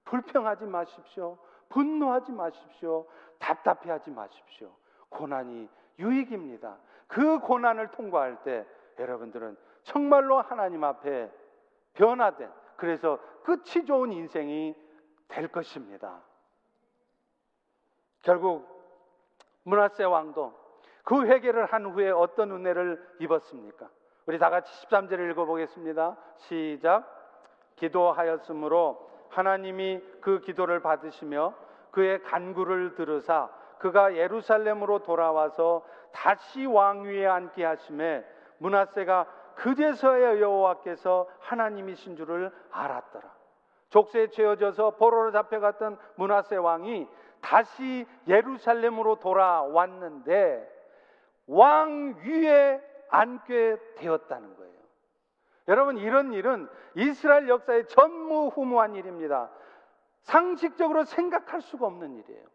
[0.05, 1.39] 불평하지 마십시오.
[1.69, 3.07] 분노하지 마십시오.
[3.39, 4.75] 답답해하지 마십시오.
[5.09, 6.79] 고난이 유익입니다.
[7.13, 8.67] 그 고난을 통과할 때
[8.99, 11.31] 여러분들은 정말로 하나님 앞에
[11.93, 14.75] 변화된 그래서 끝이 좋은 인생이
[15.29, 16.23] 될 것입니다.
[18.23, 18.67] 결국
[19.65, 20.55] 문하세 왕도
[21.05, 23.91] 그 회개를 한 후에 어떤 은혜를 입었습니까?
[24.25, 26.17] 우리 다 같이 13절을 읽어보겠습니다.
[26.39, 27.05] 시작.
[27.77, 31.55] 기도하였으므로 하나님이 그 기도를 받으시며
[31.91, 33.51] 그의 간구를 들으사
[33.83, 38.25] 그가 예루살렘으로 돌아와서 다시 왕위에 앉게 하심에
[38.59, 43.29] 문하세가 그제서야 여호와께서 하나님이신 줄을 알았더라.
[43.89, 47.09] 족쇄에 채워져서 포로로 잡혀갔던 문하세 왕이
[47.41, 50.71] 다시 예루살렘으로 돌아왔는데
[51.49, 54.73] 왕 위에 앉게 되었다는 거예요.
[55.67, 59.51] 여러분 이런 일은 이스라엘 역사의 전무후무한 일입니다.
[60.21, 62.52] 상식적으로 생각할 수가 없는 일이에요.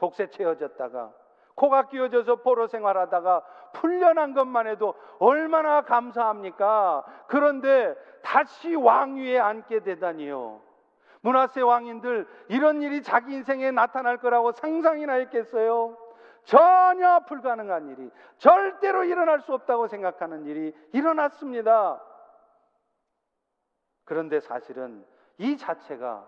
[0.00, 1.12] 족쇄 채워졌다가
[1.54, 3.42] 코가 끼어져서 포로 생활하다가
[3.74, 7.04] 풀려난 것만 해도 얼마나 감사합니까?
[7.26, 10.62] 그런데 다시 왕위에 앉게 되다니요.
[11.20, 15.98] 문하세 왕인들 이런 일이 자기 인생에 나타날 거라고 상상이나 했겠어요?
[16.44, 22.02] 전혀 불가능한 일이 절대로 일어날 수 없다고 생각하는 일이 일어났습니다.
[24.06, 25.04] 그런데 사실은
[25.36, 26.26] 이 자체가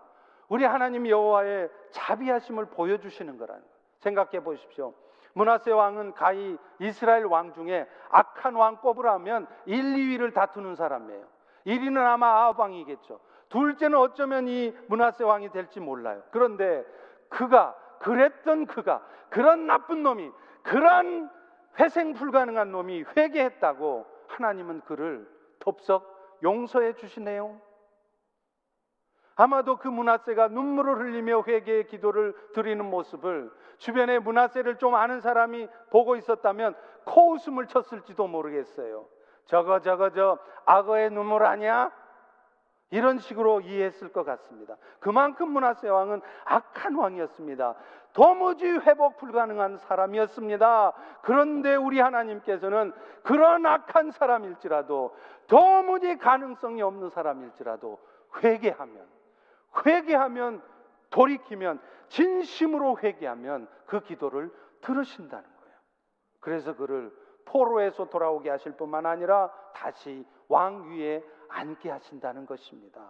[0.49, 3.73] 우리 하나님 여호와의 자비하심을 보여주시는 거라는 거예요.
[3.99, 4.93] 생각해 보십시오.
[5.33, 11.25] 문하세 왕은 가히 이스라엘 왕 중에 악한 왕 꼽으라면 1, 2위를 다투는 사람이에요.
[11.65, 13.19] 1위는 아마 아합 왕이겠죠.
[13.49, 16.23] 둘째는 어쩌면 이 문하세 왕이 될지 몰라요.
[16.31, 16.85] 그런데
[17.29, 21.29] 그가 그랬던 그가 그런 나쁜 놈이 그런
[21.79, 25.27] 회생 불가능한 놈이 회개했다고 하나님은 그를
[25.59, 27.59] 덥석 용서해 주시네요.
[29.35, 36.15] 아마도 그 문하세가 눈물을 흘리며 회개의 기도를 드리는 모습을 주변에 문하세를 좀 아는 사람이 보고
[36.15, 39.07] 있었다면 코웃음을 쳤을지도 모르겠어요.
[39.45, 41.91] 저거 저거 저 악어의 눈물 아니야?
[42.91, 44.77] 이런 식으로 이해했을 것 같습니다.
[44.99, 47.73] 그만큼 문하세 왕은 악한 왕이었습니다.
[48.13, 50.93] 도무지 회복 불가능한 사람이었습니다.
[51.23, 52.93] 그런데 우리 하나님께서는
[53.23, 55.15] 그런 악한 사람일지라도
[55.47, 57.97] 도무지 가능성이 없는 사람일지라도
[58.43, 59.07] 회개하면
[59.85, 60.61] 회개하면
[61.09, 65.75] 돌이키면 진심으로 회개하면 그 기도를 들으신다는 거예요.
[66.39, 67.11] 그래서 그를
[67.45, 73.01] 포로에서 돌아오게 하실 뿐만 아니라 다시 왕 위에 앉게 하신다는 것입니다.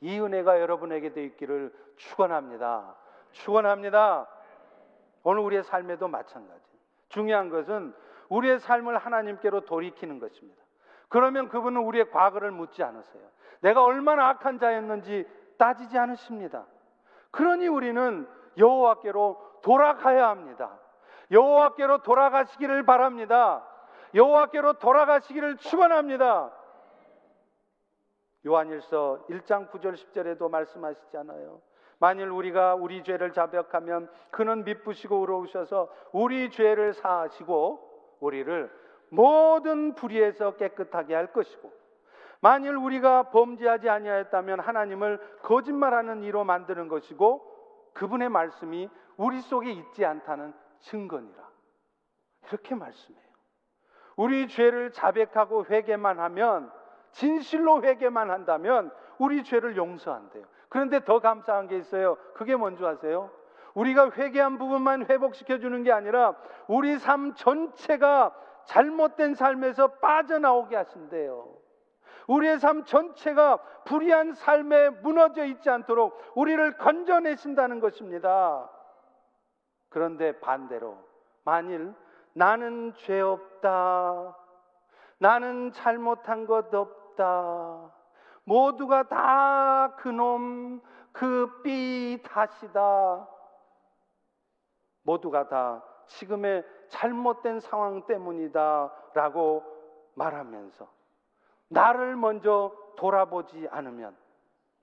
[0.00, 2.96] 이 은혜가 여러분에게도 있기를 축원합니다.
[3.30, 4.28] 축원합니다.
[5.22, 6.64] 오늘 우리의 삶에도 마찬가지.
[7.08, 7.94] 중요한 것은
[8.28, 10.62] 우리의 삶을 하나님께로 돌이키는 것입니다.
[11.08, 13.22] 그러면 그분은 우리의 과거를 묻지 않으세요.
[13.60, 15.26] 내가 얼마나 악한 자였는지
[15.62, 16.66] 따지지 않으십니다.
[17.30, 20.76] 그러니 우리는 여호와께로 돌아가야 합니다.
[21.30, 23.64] 여호와께로 돌아가시기를 바랍니다.
[24.12, 26.50] 여호와께로 돌아가시기를 축원합니다.
[28.44, 31.60] 요한일서 1장 9절 10절에도 말씀하시잖아요.
[32.00, 38.68] 만일 우리가 우리 죄를 자백하면 그는 미쁘시고 의로우셔서 우리 죄를 사하시고 우리를
[39.10, 41.81] 모든 불의에서 깨끗하게 할 것이고
[42.42, 47.40] 만일 우리가 범죄하지 아니하였다면 하나님을 거짓말하는 이로 만드는 것이고
[47.94, 51.40] 그분의 말씀이 우리 속에 있지 않다는 증거니라.
[52.48, 53.22] 이렇게 말씀해요.
[54.16, 56.72] 우리 죄를 자백하고 회개만 하면
[57.12, 60.44] 진실로 회개만 한다면 우리 죄를 용서한대요.
[60.68, 62.16] 그런데 더 감사한 게 있어요.
[62.34, 63.30] 그게 뭔지 아세요?
[63.74, 66.34] 우리가 회개한 부분만 회복시켜 주는 게 아니라
[66.66, 68.34] 우리 삶 전체가
[68.64, 71.61] 잘못된 삶에서 빠져나오게 하신대요.
[72.28, 78.70] 우리의 삶 전체가 불의한 삶에 무너져 있지 않도록 우리를 건져내신다는 것입니다.
[79.88, 80.98] 그런데 반대로
[81.44, 81.94] 만일
[82.32, 84.36] 나는 죄 없다.
[85.18, 87.92] 나는 잘못한 것 없다.
[88.44, 90.80] 모두가 다 그놈,
[91.12, 93.28] 그 삐 탓이다.
[95.02, 98.92] 모두가 다 지금의 잘못된 상황 때문이다.
[99.14, 99.62] 라고
[100.14, 100.88] 말하면서
[101.72, 104.16] 나를 먼저 돌아보지 않으면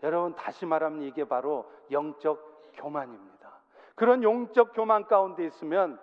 [0.04, 3.50] 여러분 다시 말하면 이게 바로 영적 교만입니다.
[3.96, 6.00] 그런 영적 교만 가운데 있으면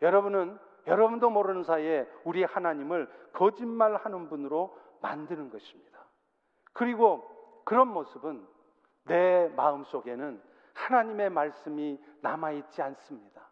[0.00, 6.00] 여러분은 여러분도 모르는 사이에 우리 하나님을 거짓말하는 분으로 만드는 것입니다.
[6.72, 7.28] 그리고
[7.64, 8.46] 그런 모습은
[9.04, 10.42] 내 마음 속에는
[10.74, 13.42] 하나님의 말씀이 남아있지 않습니다.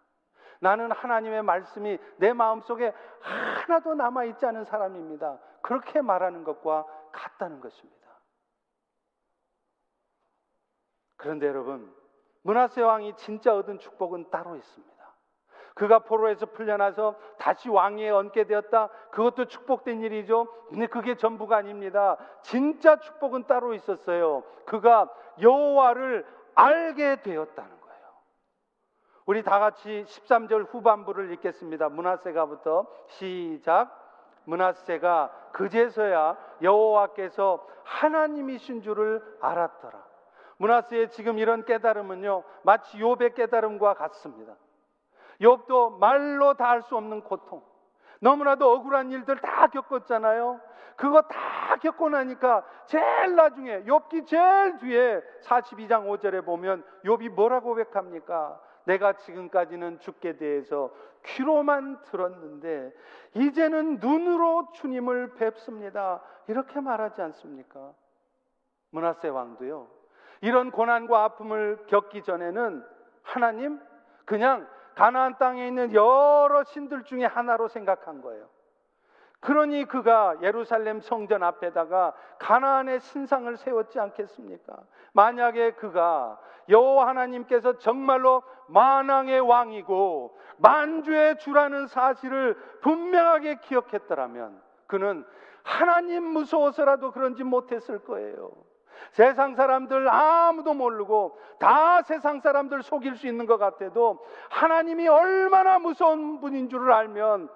[0.60, 5.38] 나는 하나님의 말씀이 내 마음 속에 하나도 남아있지 않은 사람입니다.
[5.62, 8.00] 그렇게 말하는 것과 같다는 것입니다.
[11.16, 11.94] 그런데 여러분,
[12.42, 14.90] 문하세 왕이 진짜 얻은 축복은 따로 있습니다.
[15.74, 18.88] 그가 포로에서 풀려나서 다시 왕위에 얹게 되었다.
[19.12, 20.46] 그것도 축복된 일이죠.
[20.68, 22.16] 근데 그게 전부가 아닙니다.
[22.42, 24.42] 진짜 축복은 따로 있었어요.
[24.66, 25.08] 그가
[25.40, 28.06] 여호와를 알게 되었다는 거예요.
[29.26, 31.88] 우리 다 같이 13절 후반부를 읽겠습니다.
[31.88, 33.99] 문하세가부터 시작.
[34.44, 39.98] 문하세가 그제서야 여호와께서 하나님이신 줄을 알았더라.
[40.58, 42.42] 문하세의 지금 이런 깨달음은요.
[42.62, 44.54] 마치 욥의 깨달음과 같습니다.
[45.40, 47.62] 욥도 말로 다 할 수 없는 고통.
[48.20, 50.60] 너무나도 억울한 일들 다 겪었잖아요.
[50.96, 58.60] 그거 다 겪고 나니까 제일 나중에 욥기 제일 뒤에 42장 5절에 보면 욥이 뭐라고 고백합니까?
[58.90, 60.90] 내가 지금까지는 죽게 대해서
[61.24, 62.92] 귀로만 들었는데
[63.34, 66.20] 이제는 눈으로 주님을 뵙습니다.
[66.48, 67.92] 이렇게 말하지 않습니까?
[68.90, 69.88] 문하세 왕도요.
[70.40, 72.84] 이런 고난과 아픔을 겪기 전에는
[73.22, 73.78] 하나님
[74.24, 74.66] 그냥
[74.96, 78.48] 가나안 땅에 있는 여러 신들 중에 하나로 생각한 거예요.
[79.40, 84.76] 그러니 그가 예루살렘 성전 앞에다가 가나안의 신상을 세웠지 않겠습니까?
[85.12, 86.38] 만약에 그가
[86.68, 95.24] 여호와 하나님께서 정말로 만왕의 왕이고 만주의 주라는 사실을 분명하게 기억했더라면 그는
[95.62, 98.50] 하나님 무서워서라도 그런지 못했을 거예요.
[99.12, 106.40] 세상 사람들 아무도 모르고 다 세상 사람들 속일 수 있는 것 같아도 하나님이 얼마나 무서운
[106.40, 107.48] 분인 줄을 알면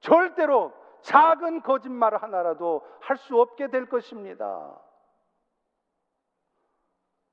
[0.00, 0.72] 절대로
[1.02, 4.80] 작은 거짓말 하나라도 할 수 없게 될 것입니다.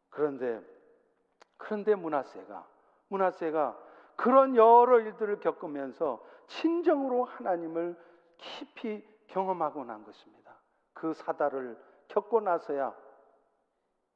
[0.09, 0.61] 그런데
[1.57, 2.67] 그런데 문하세가
[3.09, 3.77] 문하세가
[4.15, 7.97] 그런 여러 일들을 겪으면서 친정으로 하나님을
[8.37, 10.59] 깊이 경험하고 난 것입니다.
[10.93, 12.95] 그 사다를 겪고 나서야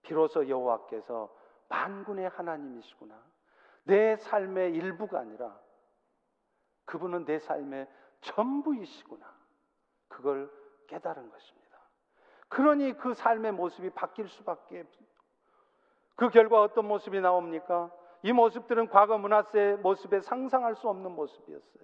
[0.02, 1.34] 비로소 여호와께서
[1.70, 3.24] 만군의 하나님이시구나.
[3.84, 5.58] 내 삶의 일부가 아니라
[6.86, 7.88] 그분은 내 삶의
[8.22, 9.33] 전부이시구나.
[10.14, 10.50] 그걸
[10.88, 11.78] 깨달은 것입니다.
[12.50, 14.84] 그러니 그 삶의 모습이 바뀔 수밖에
[16.16, 17.92] 그 결과 어떤 모습이 나옵니까?
[18.22, 21.84] 이 모습들은 과거 문화세 모습에 상상할 수 없는 모습이었어요.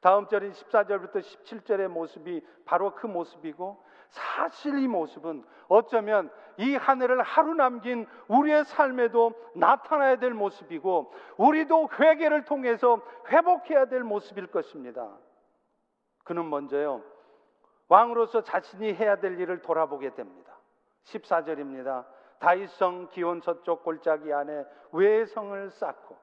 [0.00, 7.54] 다음 절인 14절부터 17절의 모습이 바로 그 모습이고 사실 이 모습은 어쩌면 이 하늘을 하루
[7.54, 15.16] 남긴 우리의 삶에도 나타나야 될 모습이고 우리도 회개를 통해서 회복해야 될 모습일 것입니다.
[16.24, 17.02] 그는 먼저요.
[17.92, 20.56] 왕으로서 자신이 해야 될 일을 돌아보게 됩니다.
[21.04, 22.06] 14절입니다.
[22.38, 26.16] 다윗성 기온 서쪽 골짜기 안에 외성을 쌓고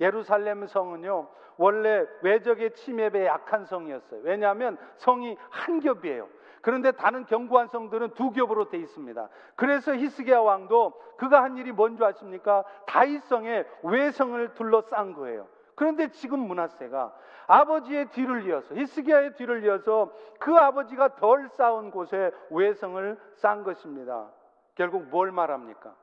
[0.00, 4.20] 예루살렘 성은요 원래 외적의 침입에 약한 성이었어요.
[4.24, 6.28] 왜냐하면 성이 한 겹이에요.
[6.60, 9.28] 그런데 다른 견고한 성들은 두 겹으로 돼 있습니다.
[9.56, 12.62] 그래서 히스기야 왕도 그가 한 일이 뭔지 아십니까?
[12.86, 15.48] 다윗성에 외성을 둘러싼 거예요.
[15.74, 17.14] 그런데 지금 문하세가
[17.46, 24.30] 아버지의 뒤를 이어서 히스기야의 뒤를 이어서 그 아버지가 덜 쌓은 곳에 외성을 쌓은 것입니다.
[24.74, 25.94] 결국 뭘 말합니까?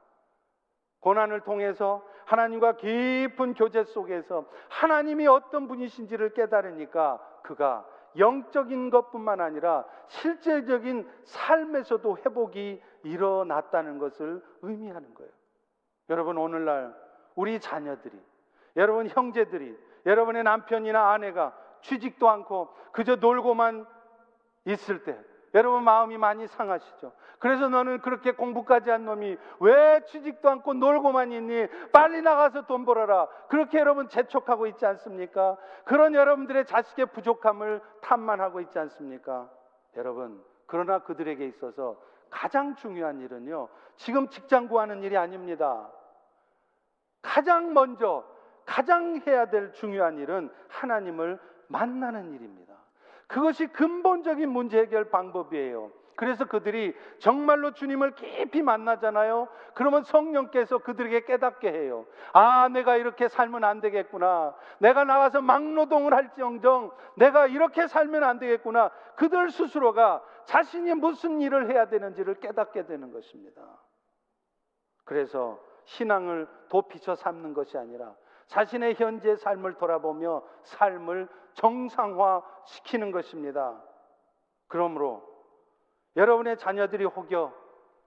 [1.00, 7.86] 고난을 통해서 하나님과 깊은 교제 속에서 하나님이 어떤 분이신지를 깨달으니까 그가
[8.18, 15.32] 영적인 것뿐만 아니라 실제적인 삶에서도 회복이 일어났다는 것을 의미하는 거예요.
[16.10, 16.94] 여러분, 오늘날
[17.36, 18.18] 우리 자녀들이,
[18.76, 23.86] 여러분 형제들이, 여러분의 남편이나 아내가 취직도 않고 그저 놀고만
[24.66, 25.18] 있을 때
[25.54, 27.12] 여러분 마음이 많이 상하시죠.
[27.40, 31.68] 그래서 너는 그렇게 공부까지 한 놈이 왜 취직도 않고 놀고만 있니?
[31.92, 33.28] 빨리 나가서 돈 벌어라.
[33.50, 35.58] 그렇게 여러분 재촉하고 있지 않습니까?
[35.84, 39.50] 그런 여러분들의 자식의 부족함을 탐만하고 있지 않습니까?
[39.98, 42.00] 여러분, 그러나 그들에게 있어서
[42.30, 43.68] 가장 중요한 일은요,
[43.98, 45.90] 지금 직장 구하는 일이 아닙니다.
[47.22, 48.24] 가장 먼저,
[48.72, 52.74] 가장 해야 될 중요한 일은 하나님을 만나는 일입니다.
[53.28, 55.92] 그것이 근본적인 문제 해결 방법이에요.
[56.16, 59.50] 그래서 그들이 정말로 주님을 깊이 만나잖아요.
[59.74, 62.06] 그러면 성령께서 그들에게 깨닫게 해요.
[62.32, 64.56] 아, 내가 이렇게 살면 안 되겠구나.
[64.80, 68.90] 내가 나가서 막노동을 할지언정 내가 이렇게 살면 안 되겠구나.
[69.18, 73.62] 그들 스스로가 자신이 무슨 일을 해야 되는지를 깨닫게 되는 것입니다.
[75.04, 78.16] 그래서 신앙을 도피쳐 삼는 것이 아니라
[78.52, 83.82] 자신의 현재 삶을 돌아보며 삶을 정상화 시키는 것입니다.
[84.68, 85.24] 그러므로
[86.18, 87.54] 여러분의 자녀들이 혹여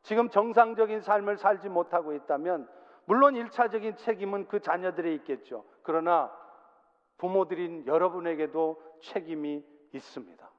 [0.02, 2.68] 지금 정상적인 삶을 살지 못하고 있다면
[3.06, 5.64] 물론 일차적인 책임은 그 자녀들에 있겠죠.
[5.82, 6.30] 그러나
[7.16, 10.50] 부모들인 여러분에게도 책임이 있습니다.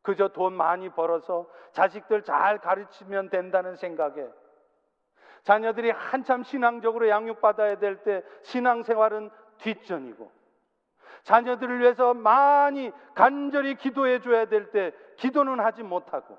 [0.00, 4.26] 그저 돈 많이 벌어서 자식들 잘 가르치면 된다는 생각에
[5.44, 10.30] 자녀들이 한참 신앙적으로 양육받아야 될 때 신앙생활은 뒷전이고
[11.22, 16.38] 자녀들을 위해서 많이 간절히 기도해 줘야 될 때 기도는 하지 못하고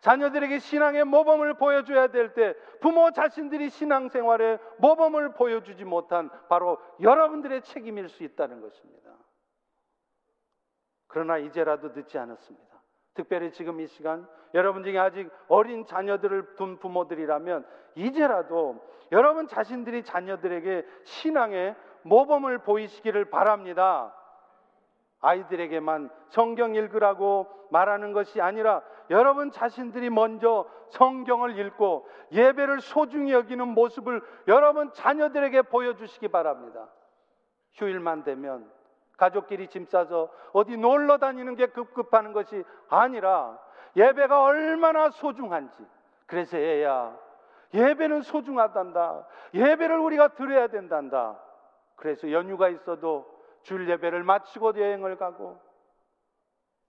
[0.00, 8.08] 자녀들에게 신앙의 모범을 보여줘야 될 때 부모 자신들이 신앙생활에 모범을 보여주지 못한 바로 여러분들의 책임일
[8.08, 9.10] 수 있다는 것입니다.
[11.06, 12.71] 그러나 이제라도 늦지 않았습니다.
[13.14, 18.80] 특별히 지금 이 시간 여러분 중에 아직 어린 자녀들을 둔 부모들이라면 이제라도
[19.12, 24.14] 여러분 자신들이 자녀들에게 신앙의 모범을 보이시기를 바랍니다.
[25.20, 34.22] 아이들에게만 성경 읽으라고 말하는 것이 아니라 여러분 자신들이 먼저 성경을 읽고 예배를 소중히 여기는 모습을
[34.48, 36.88] 여러분 자녀들에게 보여주시기 바랍니다.
[37.74, 38.70] 휴일만 되면
[39.22, 43.56] 가족끼리 짐 싸서 어디 놀러 다니는 게 급급하는 것이 아니라
[43.94, 45.86] 예배가 얼마나 소중한지.
[46.26, 47.16] 그래서 애야,
[47.72, 49.28] 예배는 소중하단다.
[49.54, 51.38] 예배를 우리가 드려야 된단다.
[51.94, 55.60] 그래서 연휴가 있어도 줄 예배를 마치고 여행을 가고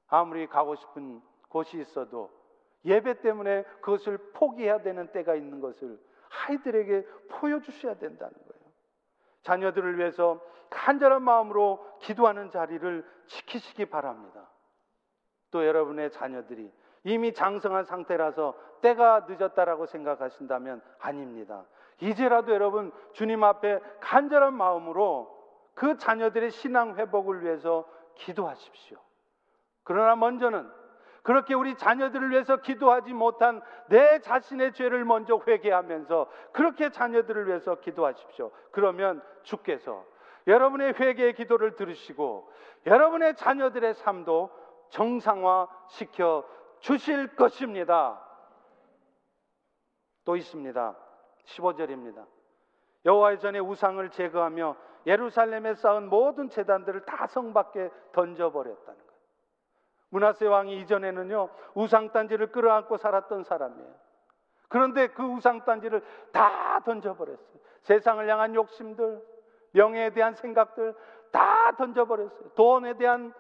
[0.08, 2.32] 아무리 가고 싶은 곳이 있어도
[2.84, 6.00] 예배 때문에 그것을 포기해야 되는 때가 있는 것을
[6.48, 8.53] 아이들에게 보여주셔야 된다는 거예요.
[9.44, 14.50] 자녀들을 위해서 간절한 마음으로 기도하는 자리를 지키시기 바랍니다.
[15.52, 16.72] 또 여러분의 자녀들이
[17.04, 21.66] 이미 장성한 상태라서 때가 늦었다라고 생각하신다면 아닙니다.
[22.00, 25.32] 이제라도 여러분 주님 앞에 간절한 마음으로
[25.76, 28.98] 그 자녀들의 신앙 회복을 위해서 기도하십시오.
[29.84, 30.70] 그러나 먼저는
[31.24, 38.52] 그렇게 우리 자녀들을 위해서 기도하지 못한 내 자신의 죄를 먼저 회개하면서 그렇게 자녀들을 위해서 기도하십시오.
[38.72, 40.06] 그러면 주께서
[40.48, 42.52] 여러분의 회개의 기도를 들으시고
[42.86, 44.52] 여러분의 자녀들의 삶도
[44.90, 46.46] 정상화 시켜
[46.80, 48.22] 주실 것입니다.
[50.26, 50.96] 또 있습니다.
[51.46, 52.26] 15절입니다.
[53.06, 59.13] 여호와의 전에 우상을 제거하며 예루살렘에 쌓은 모든 재단들을 다 성 밖에 던져버렸다는 거예요.
[60.14, 63.90] 문하세 왕이 이전에는요 우상 단지를 끌어안고 살았던 사람이에요.
[64.70, 67.60] 그런데 그 우상 단지를 다 던져버렸어요.
[67.82, 69.24] 세상을 향한 욕심들,
[69.72, 70.94] 명예에 대한 생각들
[71.32, 72.50] 다 던져버렸어요.
[72.50, 73.34] 돈에 대한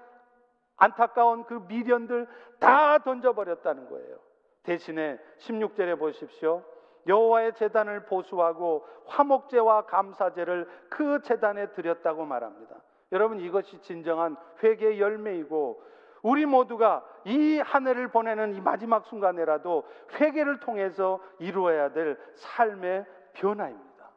[0.76, 2.28] 안타까운 그 미련들
[2.60, 4.18] 다 던져버렸다는 거예요.
[4.64, 6.64] 대신에 16절에 보십시오.
[7.06, 12.78] 여호와의 재단을 보수하고 화목제와 감사제를 그 재단에 드렸다고 말합니다.
[13.12, 15.94] 여러분 이것이 진정한 회개의 열매이고
[16.24, 24.10] 우리 모두가 이 한 해를 보내는 이 마지막 순간에라도 회개를 통해서 이루어야 될 삶의 변화입니다.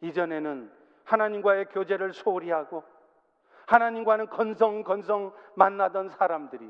[0.00, 0.70] 이전에는
[1.04, 2.84] 하나님과의 교제를 소홀히 하고
[3.66, 6.68] 하나님과는 건성건성 만나던 사람들이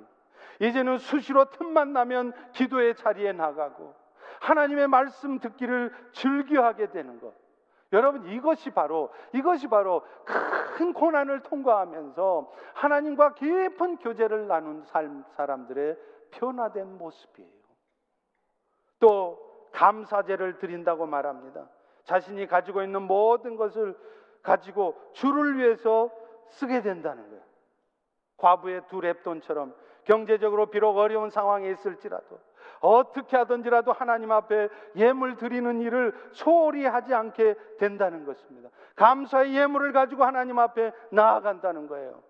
[0.60, 3.94] 이제는 수시로 틈만 나면 기도의 자리에 나가고
[4.40, 7.34] 하나님의 말씀 듣기를 즐겨하게 되는 것.
[7.92, 10.02] 여러분 이것이 바로 이것이 바로
[10.76, 15.98] 큰 고난을 통과하면서 하나님과 깊은 교제를 나눈 삶 사람들의
[16.30, 17.50] 변화된 모습이에요.
[18.98, 19.38] 또
[19.72, 21.68] 감사제를 드린다고 말합니다.
[22.04, 23.96] 자신이 가지고 있는 모든 것을
[24.42, 26.10] 가지고 주를 위해서
[26.50, 27.42] 쓰게 된다는 거예요.
[28.38, 29.74] 과부의 두 랩돈처럼
[30.04, 32.40] 경제적으로 비록 어려운 상황에 있을지라도
[32.82, 38.68] 어떻게 하든지라도 하나님 앞에 예물 드리는 일을 소홀히 하지 않게 된다는 것입니다.
[38.96, 42.22] 감사의 예물을 가지고 하나님 앞에 나아간다는 거예요.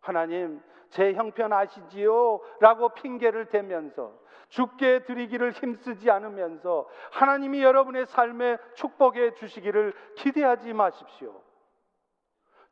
[0.00, 2.40] 하나님, 제 형편 아시지요?
[2.60, 4.12] 라고 핑계를 대면서
[4.50, 11.40] 죽게 드리기를 힘쓰지 않으면서 하나님이 여러분의 삶에 축복해 주시기를 기대하지 마십시오.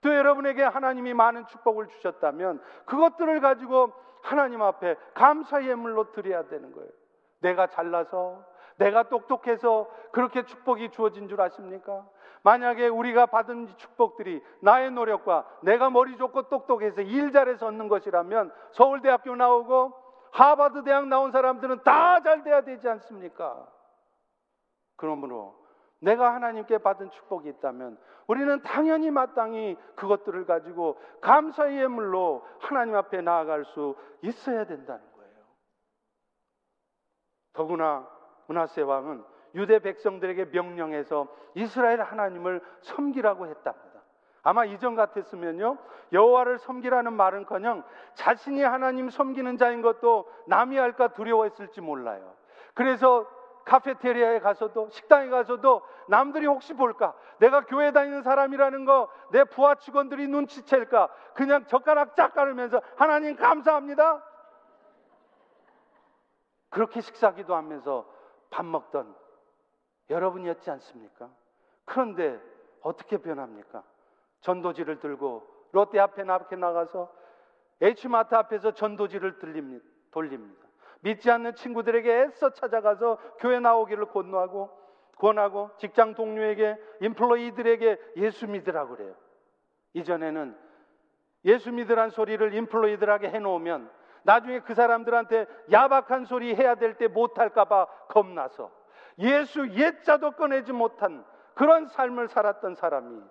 [0.03, 6.91] 또 여러분에게 하나님이 많은 축복을 주셨다면 그것들을 가지고 하나님 앞에 감사 예물로 드려야 되는 거예요.
[7.43, 8.45] 내가 잘나서
[8.77, 12.07] 내가 똑똑해서 그렇게 축복이 주어진 줄 아십니까?
[12.43, 19.37] 만약에 우리가 받은 축복들이 나의 노력과 내가 머리 좋고 똑똑해서 일 잘해서 얻는 것이라면 서울대학교
[19.37, 19.93] 나오고
[20.33, 23.67] 하버드 대학 나온 사람들은 다 잘 돼야 되지 않습니까?
[24.97, 25.55] 그러므로
[26.01, 33.65] 내가 하나님께 받은 축복이 있다면 우리는 당연히 마땅히 그것들을 가지고 감사의 예물로 하나님 앞에 나아갈
[33.67, 35.12] 수 있어야 된다는.
[37.53, 38.07] 더구나
[38.47, 39.25] 문하세 왕은
[39.55, 44.01] 유대 백성들에게 명령해서 이스라엘 하나님을 섬기라고 했답니다.
[44.43, 45.79] 아마 이전 같았으면요
[46.13, 47.85] 여호와를 섬기라는 말은커녕
[48.15, 52.35] 자신이 하나님 섬기는 자인 것도 남이 할까 두려워했을지 몰라요.
[52.75, 53.27] 그래서
[53.65, 60.29] 카페테리아에 가서도 식당에 가서도 남들이 혹시 볼까 내가 교회 다니는 사람이라는 거 내 부하 직원들이
[60.29, 64.23] 눈치챌까 그냥 젓가락 짝 깔으면서 하나님 감사합니다
[66.73, 68.11] 그렇게 식사기도 하면서
[68.51, 69.15] 밥 먹던
[70.11, 71.31] 여러분이었지 않습니까?
[71.85, 72.41] 그런데
[72.81, 73.85] 어떻게 변합니까?
[74.41, 77.13] 전도지를 들고 롯데 앞에 나가서
[77.81, 79.39] H마트 앞에서 전도지를
[80.11, 80.69] 돌립니다.
[81.01, 84.71] 믿지 않는 친구들에게 애써 찾아가서 교회 나오기를 권하고
[85.19, 89.15] 권하고 직장 동료에게 인플로이들에게 예수 믿으라고 그래요.
[89.93, 90.57] 이전에는
[91.45, 93.91] 예수 믿으란 소리를 인플로이들에게 해놓으면
[94.25, 98.71] 나중에 그 사람들한테 야박한 소리 해야 될 때 못할까봐 겁나서
[99.19, 103.23] 예수 옛자도 꺼내지 못한 그런 삶을 살았던 사람이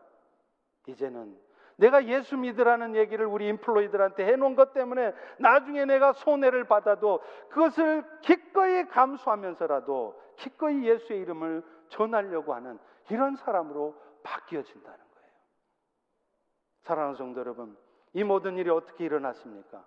[0.88, 1.38] 이제는
[1.78, 8.88] 내가 예수 믿으라는 얘기를 우리 인플로이들한테 해놓은 것 때문에 나중에 내가 손해를 받아도 그것을 기꺼이
[8.88, 12.78] 감수하면서라도 기꺼이 예수의 이름을 전하려고 하는
[13.10, 15.32] 이런 사람으로 바뀌어진다는 거예요.
[16.84, 17.76] 사랑하는 성도 여러분,
[18.14, 19.84] 이 모든 일이 어떻게 일어났습니까?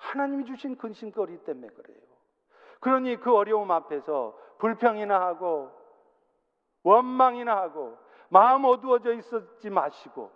[0.00, 1.98] 하나님이 주신 근심거리 때문에 그래요.
[2.80, 5.70] 그러니 그 어려움 앞에서 불평이나 하고
[6.82, 7.98] 원망이나 하고
[8.30, 10.32] 마음 어두워져 있었지 마시고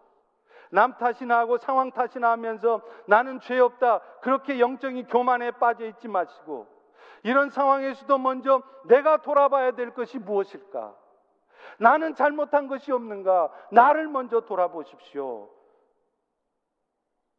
[0.71, 6.67] 남 탓이나 하고 상황 탓이나 하면서 나는 죄 없다 그렇게 영적인 교만에 빠져 있지 마시고
[7.23, 10.95] 이런 상황에서도 먼저 내가 돌아봐야 될 것이 무엇일까?
[11.79, 13.51] 나는 잘못한 것이 없는가?
[13.71, 15.49] 나를 먼저 돌아보십시오.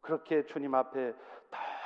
[0.06, 1.14] 그렇게 주님 앞에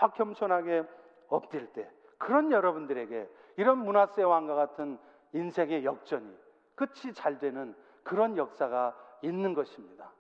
[0.00, 0.84] 더 겸손하게
[1.28, 1.86] 엎드릴 때
[2.16, 4.98] 그런 여러분들에게 이런 문화세 왕과 같은
[5.34, 6.34] 인생의 역전이
[6.74, 10.10] 끝이 잘 되는 그런 역사가 있는 것입니다.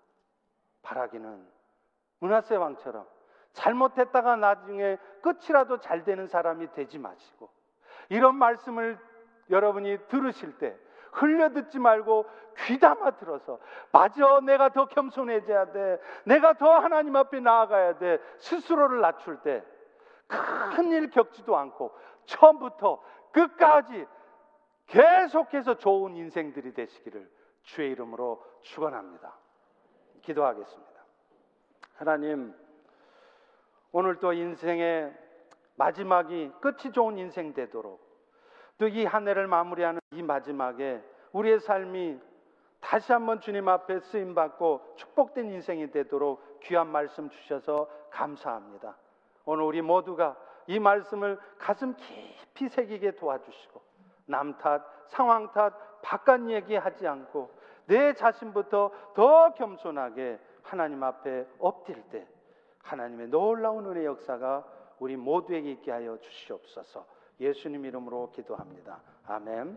[0.82, 1.46] 바라기는
[2.18, 3.06] 문하세 왕처럼
[3.54, 7.48] 잘못했다가 나중에 끝이라도 잘 되는 사람이 되지 마시고
[8.10, 8.98] 이런 말씀을
[9.48, 10.76] 여러분이 들으실 때
[11.12, 12.26] 흘려 듣지 말고
[12.66, 13.58] 귀담아 들어서
[13.92, 19.64] 맞아 내가 더 겸손해져야 돼 내가 더 하나님 앞에 나아가야 돼 스스로를 낮출 때
[20.74, 21.92] 큰 일 겪지도 않고
[22.24, 23.02] 처음부터
[23.32, 24.06] 끝까지
[24.86, 27.30] 계속해서 좋은 인생들이 되시기를
[27.62, 29.36] 주의 이름으로 축원합니다.
[30.22, 31.00] 기도하겠습니다.
[31.96, 32.54] 하나님
[33.92, 35.12] 오늘 또 인생의
[35.76, 38.00] 마지막이 끝이 좋은 인생 되도록
[38.78, 41.02] 또 이 한 해를 마무리하는 이 마지막에
[41.32, 42.18] 우리의 삶이
[42.80, 48.96] 다시 한번 주님 앞에 쓰임 받고 축복된 인생이 되도록 귀한 말씀 주셔서 감사합니다.
[49.44, 50.36] 오늘 우리 모두가
[50.66, 53.80] 이 말씀을 가슴 깊이 새기게 도와주시고
[54.26, 55.72] 남 탓, 상황 탓,
[56.02, 57.50] 바깥 얘기하지 않고
[57.86, 62.26] 내 자신부터 더 겸손하게 하나님 앞에 엎드릴 때
[62.82, 64.64] 하나님의 놀라운 은혜 역사가
[65.00, 67.04] 우리 모두에게 있게 하여 주시옵소서.
[67.40, 69.00] 예수님 이름으로 기도합니다.
[69.26, 69.68] 아멘.